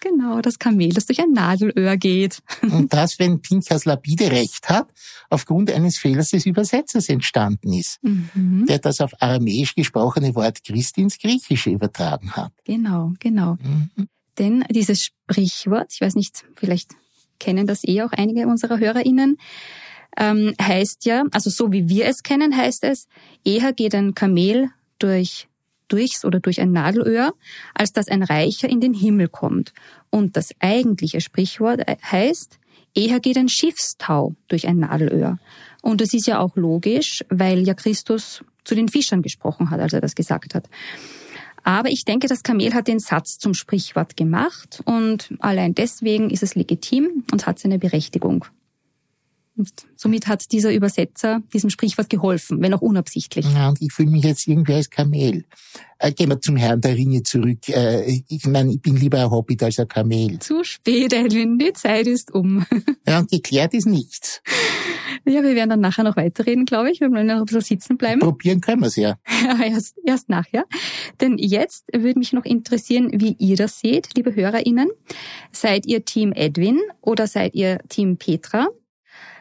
Genau, 0.02 0.42
das 0.42 0.60
Kamel, 0.60 0.90
das 0.90 1.06
durch 1.06 1.22
ein 1.22 1.32
Nadelöhr 1.32 1.96
geht. 1.96 2.40
Und 2.62 2.92
das, 2.92 3.18
wenn 3.18 3.40
Pinchas 3.40 3.86
Lapide 3.86 4.30
recht 4.30 4.68
hat, 4.68 4.90
aufgrund 5.30 5.72
eines 5.72 5.98
Fehlers 5.98 6.32
des 6.32 6.46
Übersetzers 6.46 7.08
entstanden 7.08 7.72
ist, 7.72 8.04
mhm. 8.04 8.66
der 8.68 8.80
das 8.80 9.00
auf 9.00 9.14
aramäisch 9.22 9.74
gesprochene 9.74 10.36
Wort 10.36 10.66
Christ 10.66 10.98
ins 10.98 11.18
Griechische 11.18 11.70
übertragen 11.70 12.34
hat. 12.34 12.52
Genau, 12.66 13.14
genau. 13.20 13.56
Mhm. 13.62 14.10
Denn 14.38 14.66
dieses 14.70 15.02
Sprichwort, 15.02 15.94
ich 15.94 16.02
weiß 16.02 16.16
nicht, 16.16 16.44
vielleicht 16.56 16.92
kennen 17.44 17.68
das 17.68 17.84
eh 17.84 18.02
auch 18.04 18.14
einige 18.14 18.48
unserer 18.48 18.80
HörerInnen, 18.80 19.38
ähm, 20.18 20.54
heißt 20.62 21.06
ja, 21.06 21.26
also 21.32 21.50
so 21.50 21.72
wie 21.74 21.90
wir 21.90 22.06
es 22.06 22.24
kennen, 22.24 22.56
heißt 22.56 22.84
es, 22.86 23.08
eher 23.44 23.74
geht 23.74 23.94
ein 23.96 24.16
Kamel 24.16 24.70
durch 24.98 25.48
durchs 25.90 26.24
oder 26.26 26.40
durch 26.40 26.62
ein 26.62 26.72
Nadelöhr, 26.72 27.34
als 27.76 27.92
dass 27.92 28.08
ein 28.08 28.24
Reicher 28.24 28.70
in 28.70 28.80
den 28.80 28.94
Himmel 28.94 29.28
kommt. 29.28 29.74
Und 30.10 30.38
das 30.38 30.52
eigentliche 30.60 31.22
Sprichwort 31.22 31.82
heißt, 32.10 32.58
eher 32.96 33.20
geht 33.20 33.38
ein 33.38 33.50
Schiffstau 33.50 34.34
durch 34.48 34.68
ein 34.68 34.80
Nadelöhr. 34.80 35.38
Und 35.82 36.02
das 36.02 36.14
ist 36.14 36.26
ja 36.26 36.40
auch 36.40 36.56
logisch, 36.56 37.24
weil 37.30 37.60
ja 37.68 37.74
Christus 37.74 38.44
zu 38.64 38.76
den 38.76 38.88
Fischern 38.88 39.22
gesprochen 39.22 39.70
hat, 39.70 39.82
als 39.82 39.94
er 39.94 40.02
das 40.02 40.16
gesagt 40.16 40.56
hat. 40.56 40.70
Aber 41.64 41.90
ich 41.90 42.06
denke, 42.06 42.28
das 42.28 42.44
Kamel 42.44 42.74
hat 42.74 42.88
den 42.88 43.00
Satz 43.00 43.40
zum 43.40 43.54
Sprichwort 43.54 44.18
gemacht 44.18 44.82
und 44.86 45.34
allein 45.40 45.74
deswegen 45.74 46.30
ist 46.30 46.44
es 46.44 46.56
legitim 46.56 47.24
und 47.32 47.48
hat 47.48 47.60
seine 47.60 47.80
Berechtigung. 47.80 48.46
Und 49.56 49.72
somit 49.96 50.28
hat 50.28 50.52
dieser 50.52 50.74
Übersetzer 50.74 51.42
diesem 51.54 51.70
Sprichwort 51.70 52.10
geholfen, 52.10 52.62
wenn 52.62 52.74
auch 52.74 52.82
unabsichtlich. 52.82 53.46
Ja, 53.54 53.70
und 53.70 53.82
ich 53.82 53.94
fühle 53.94 54.10
mich 54.10 54.24
jetzt 54.24 54.48
irgendwie 54.48 54.74
als 54.74 54.90
Kamel. 54.90 55.46
Äh, 56.00 56.12
gehen 56.12 56.30
wir 56.30 56.42
zum 56.42 56.58
Herrn 56.58 56.82
der 56.82 56.96
Ringe 56.96 57.22
zurück. 57.22 57.70
Äh, 57.70 58.24
ich 58.28 58.46
meine, 58.48 58.74
ich 58.74 58.82
bin 58.82 58.96
lieber 58.96 59.20
ein 59.20 59.30
Hobbit 59.30 59.62
als 59.62 59.78
ein 59.78 59.88
Kamel. 59.88 60.40
Zu 60.40 60.64
spät, 60.64 61.14
Edwin, 61.14 61.60
die 61.60 61.72
Zeit 61.74 62.08
ist 62.08 62.34
um. 62.34 62.66
ja, 63.08 63.20
und 63.20 63.30
geklärt 63.30 63.76
ist 63.76 63.86
nichts. 63.86 64.42
Ja, 65.26 65.44
wir 65.44 65.56
werden 65.56 65.70
dann 65.70 65.82
nachher 65.82 66.04
noch 66.04 66.18
weiterreden, 66.18 66.66
glaube 66.66 66.92
ich. 66.92 67.00
Wir 67.00 67.12
wollen 67.12 67.28
noch 67.28 67.36
ein 67.38 67.46
bisschen 67.46 67.62
sitzen 67.62 67.98
bleiben. 67.98 68.20
Probieren 68.20 68.60
können 68.60 68.82
wir 68.82 68.88
es 68.88 68.96
ja. 68.96 69.18
ja 69.46 69.64
erst, 69.64 69.96
erst 70.04 70.30
nachher. 70.30 70.66
Denn 71.22 71.38
jetzt 71.38 71.86
würde 71.94 72.20
mich 72.20 72.34
noch 72.34 72.46
interessieren, 72.46 73.12
wie 73.14 73.36
ihr 73.38 73.56
das 73.56 73.80
seht, 73.80 74.10
liebe 74.16 74.36
HörerInnen. 74.36 74.90
Seid 75.52 75.86
ihr 75.86 76.04
Team 76.04 76.34
Edwin 76.34 76.80
oder 77.02 77.28
seid 77.28 77.54
ihr 77.54 77.80
Team 77.88 78.18
Petra? 78.18 78.68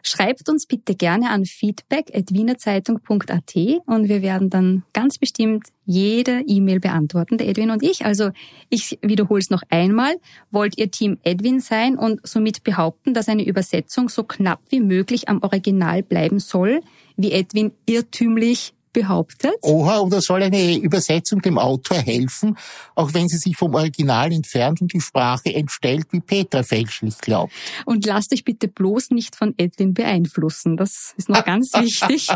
Schreibt 0.02 0.48
uns 0.48 0.66
bitte 0.66 0.96
gerne 0.96 1.30
an 1.30 1.44
feedback.wienerzeitung.at 1.44 3.54
und 3.86 4.08
wir 4.08 4.20
werden 4.20 4.50
dann 4.50 4.82
ganz 4.92 5.18
bestimmt 5.18 5.68
jede 5.84 6.42
E-Mail 6.46 6.80
beantworten, 6.80 7.38
der 7.38 7.46
Edwin 7.48 7.70
und 7.70 7.84
ich. 7.84 8.04
Also 8.04 8.30
ich 8.68 8.98
wiederhole 9.00 9.40
es 9.40 9.50
noch 9.50 9.62
einmal. 9.70 10.16
Wollt 10.50 10.76
ihr 10.76 10.90
Team 10.90 11.18
Edwin 11.22 11.60
sein 11.60 11.96
und 11.96 12.18
somit 12.26 12.64
behaupten, 12.64 13.14
dass 13.14 13.28
eine 13.28 13.46
Übersetzung 13.46 14.08
so 14.08 14.24
knapp 14.24 14.58
wie 14.70 14.80
möglich 14.80 15.28
am 15.28 15.40
Original 15.42 16.02
bleiben 16.02 16.40
soll, 16.40 16.80
wie 17.16 17.30
Edwin 17.32 17.70
irrtümlich 17.86 18.74
behauptet. 18.92 19.54
Oha, 19.62 20.00
oder 20.00 20.20
soll 20.20 20.42
eine 20.42 20.76
Übersetzung 20.76 21.40
dem 21.40 21.58
Autor 21.58 21.98
helfen, 21.98 22.56
auch 22.94 23.14
wenn 23.14 23.28
sie 23.28 23.38
sich 23.38 23.56
vom 23.56 23.74
Original 23.74 24.32
entfernt 24.32 24.80
und 24.80 24.92
die 24.92 25.00
Sprache 25.00 25.54
entstellt, 25.54 26.06
wie 26.10 26.20
Petra 26.20 26.62
fälschlich 26.62 27.18
glaubt. 27.18 27.52
Und 27.86 28.06
lasst 28.06 28.32
euch 28.32 28.44
bitte 28.44 28.68
bloß 28.68 29.10
nicht 29.10 29.36
von 29.36 29.54
Edwin 29.56 29.94
beeinflussen. 29.94 30.76
Das 30.76 31.14
ist 31.16 31.28
noch 31.28 31.44
ganz 31.44 31.72
wichtig. 31.74 32.28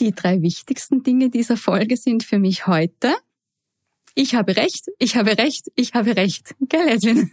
Die 0.00 0.14
drei 0.14 0.42
wichtigsten 0.42 1.02
Dinge 1.02 1.30
dieser 1.30 1.56
Folge 1.56 1.96
sind 1.96 2.22
für 2.22 2.38
mich 2.38 2.66
heute. 2.66 3.14
Ich 4.14 4.34
habe 4.34 4.56
recht, 4.56 4.86
ich 4.98 5.16
habe 5.16 5.36
recht, 5.36 5.70
ich 5.74 5.94
habe 5.94 6.16
recht. 6.16 6.54
Gell, 6.60 6.88
Edwin? 6.88 7.30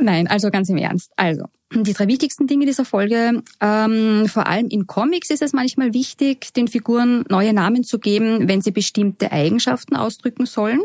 Nein, 0.00 0.26
also 0.26 0.50
ganz 0.50 0.68
im 0.68 0.76
Ernst. 0.76 1.12
Also, 1.16 1.46
die 1.72 1.92
drei 1.92 2.06
wichtigsten 2.06 2.46
Dinge 2.46 2.66
dieser 2.66 2.84
Folge. 2.84 3.42
Ähm, 3.60 4.26
vor 4.28 4.46
allem 4.46 4.68
in 4.68 4.86
Comics 4.86 5.30
ist 5.30 5.42
es 5.42 5.52
manchmal 5.52 5.94
wichtig, 5.94 6.52
den 6.54 6.68
Figuren 6.68 7.24
neue 7.28 7.52
Namen 7.52 7.84
zu 7.84 7.98
geben, 7.98 8.48
wenn 8.48 8.60
sie 8.60 8.70
bestimmte 8.70 9.32
Eigenschaften 9.32 9.96
ausdrücken 9.96 10.46
sollen, 10.46 10.82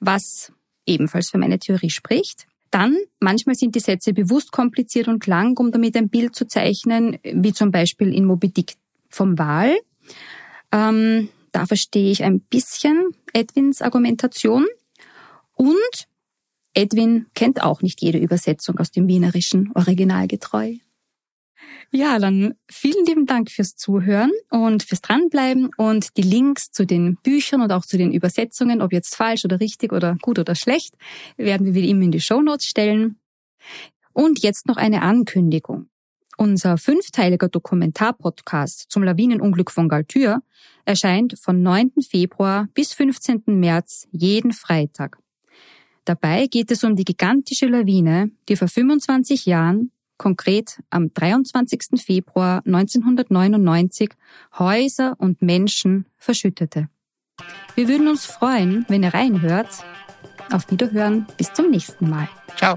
was 0.00 0.52
ebenfalls 0.86 1.30
für 1.30 1.38
meine 1.38 1.58
Theorie 1.58 1.90
spricht. 1.90 2.46
Dann, 2.70 2.96
manchmal 3.18 3.56
sind 3.56 3.74
die 3.74 3.80
Sätze 3.80 4.12
bewusst 4.12 4.52
kompliziert 4.52 5.08
und 5.08 5.26
lang, 5.26 5.58
um 5.58 5.72
damit 5.72 5.96
ein 5.96 6.08
Bild 6.08 6.36
zu 6.36 6.46
zeichnen, 6.46 7.18
wie 7.22 7.52
zum 7.52 7.72
Beispiel 7.72 8.14
in 8.14 8.24
Moby 8.24 8.48
Dick 8.48 8.74
vom 9.08 9.38
Wal. 9.38 9.76
Ähm, 10.70 11.28
da 11.52 11.66
verstehe 11.66 12.12
ich 12.12 12.22
ein 12.22 12.40
bisschen 12.40 13.10
Edwins 13.32 13.82
Argumentation. 13.82 14.66
Und 15.54 16.06
Edwin 16.74 17.26
kennt 17.34 17.62
auch 17.62 17.82
nicht 17.82 18.00
jede 18.00 18.18
Übersetzung 18.18 18.78
aus 18.78 18.90
dem 18.90 19.08
Wienerischen 19.08 19.72
originalgetreu. 19.74 20.76
Ja, 21.92 22.18
dann 22.20 22.54
vielen 22.70 23.04
lieben 23.04 23.26
Dank 23.26 23.50
fürs 23.50 23.74
Zuhören 23.74 24.30
und 24.48 24.84
fürs 24.84 25.00
Dranbleiben 25.00 25.70
und 25.76 26.16
die 26.16 26.22
Links 26.22 26.70
zu 26.70 26.86
den 26.86 27.16
Büchern 27.16 27.62
und 27.62 27.72
auch 27.72 27.84
zu 27.84 27.98
den 27.98 28.12
Übersetzungen, 28.12 28.80
ob 28.80 28.92
jetzt 28.92 29.16
falsch 29.16 29.44
oder 29.44 29.58
richtig 29.58 29.92
oder 29.92 30.16
gut 30.22 30.38
oder 30.38 30.54
schlecht, 30.54 30.94
werden 31.36 31.66
wir 31.66 31.74
wie 31.74 31.90
immer 31.90 32.04
in 32.04 32.12
die 32.12 32.20
Show 32.20 32.42
Notes 32.42 32.66
stellen. 32.66 33.18
Und 34.12 34.40
jetzt 34.42 34.66
noch 34.66 34.76
eine 34.76 35.02
Ankündigung. 35.02 35.88
Unser 36.36 36.78
fünfteiliger 36.78 37.48
Dokumentarpodcast 37.48 38.86
zum 38.88 39.02
Lawinenunglück 39.02 39.70
von 39.70 39.88
Galtür 39.88 40.42
erscheint 40.84 41.38
von 41.38 41.60
9. 41.62 41.92
Februar 42.08 42.68
bis 42.72 42.94
15. 42.94 43.42
März 43.46 44.08
jeden 44.12 44.52
Freitag. 44.52 45.19
Dabei 46.04 46.46
geht 46.46 46.70
es 46.70 46.84
um 46.84 46.96
die 46.96 47.04
gigantische 47.04 47.66
Lawine, 47.66 48.30
die 48.48 48.56
vor 48.56 48.68
25 48.68 49.46
Jahren, 49.46 49.90
konkret 50.16 50.80
am 50.90 51.12
23. 51.12 52.00
Februar 52.02 52.62
1999, 52.66 54.10
Häuser 54.58 55.14
und 55.18 55.42
Menschen 55.42 56.06
verschüttete. 56.16 56.88
Wir 57.74 57.88
würden 57.88 58.08
uns 58.08 58.26
freuen, 58.26 58.84
wenn 58.88 59.02
ihr 59.02 59.14
reinhört. 59.14 59.68
Auf 60.52 60.70
Wiederhören, 60.70 61.26
bis 61.36 61.52
zum 61.52 61.70
nächsten 61.70 62.10
Mal. 62.10 62.28
Ciao. 62.56 62.76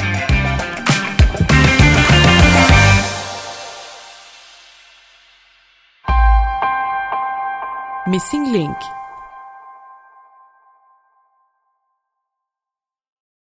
Missing 8.11 8.51
Link 8.51 8.75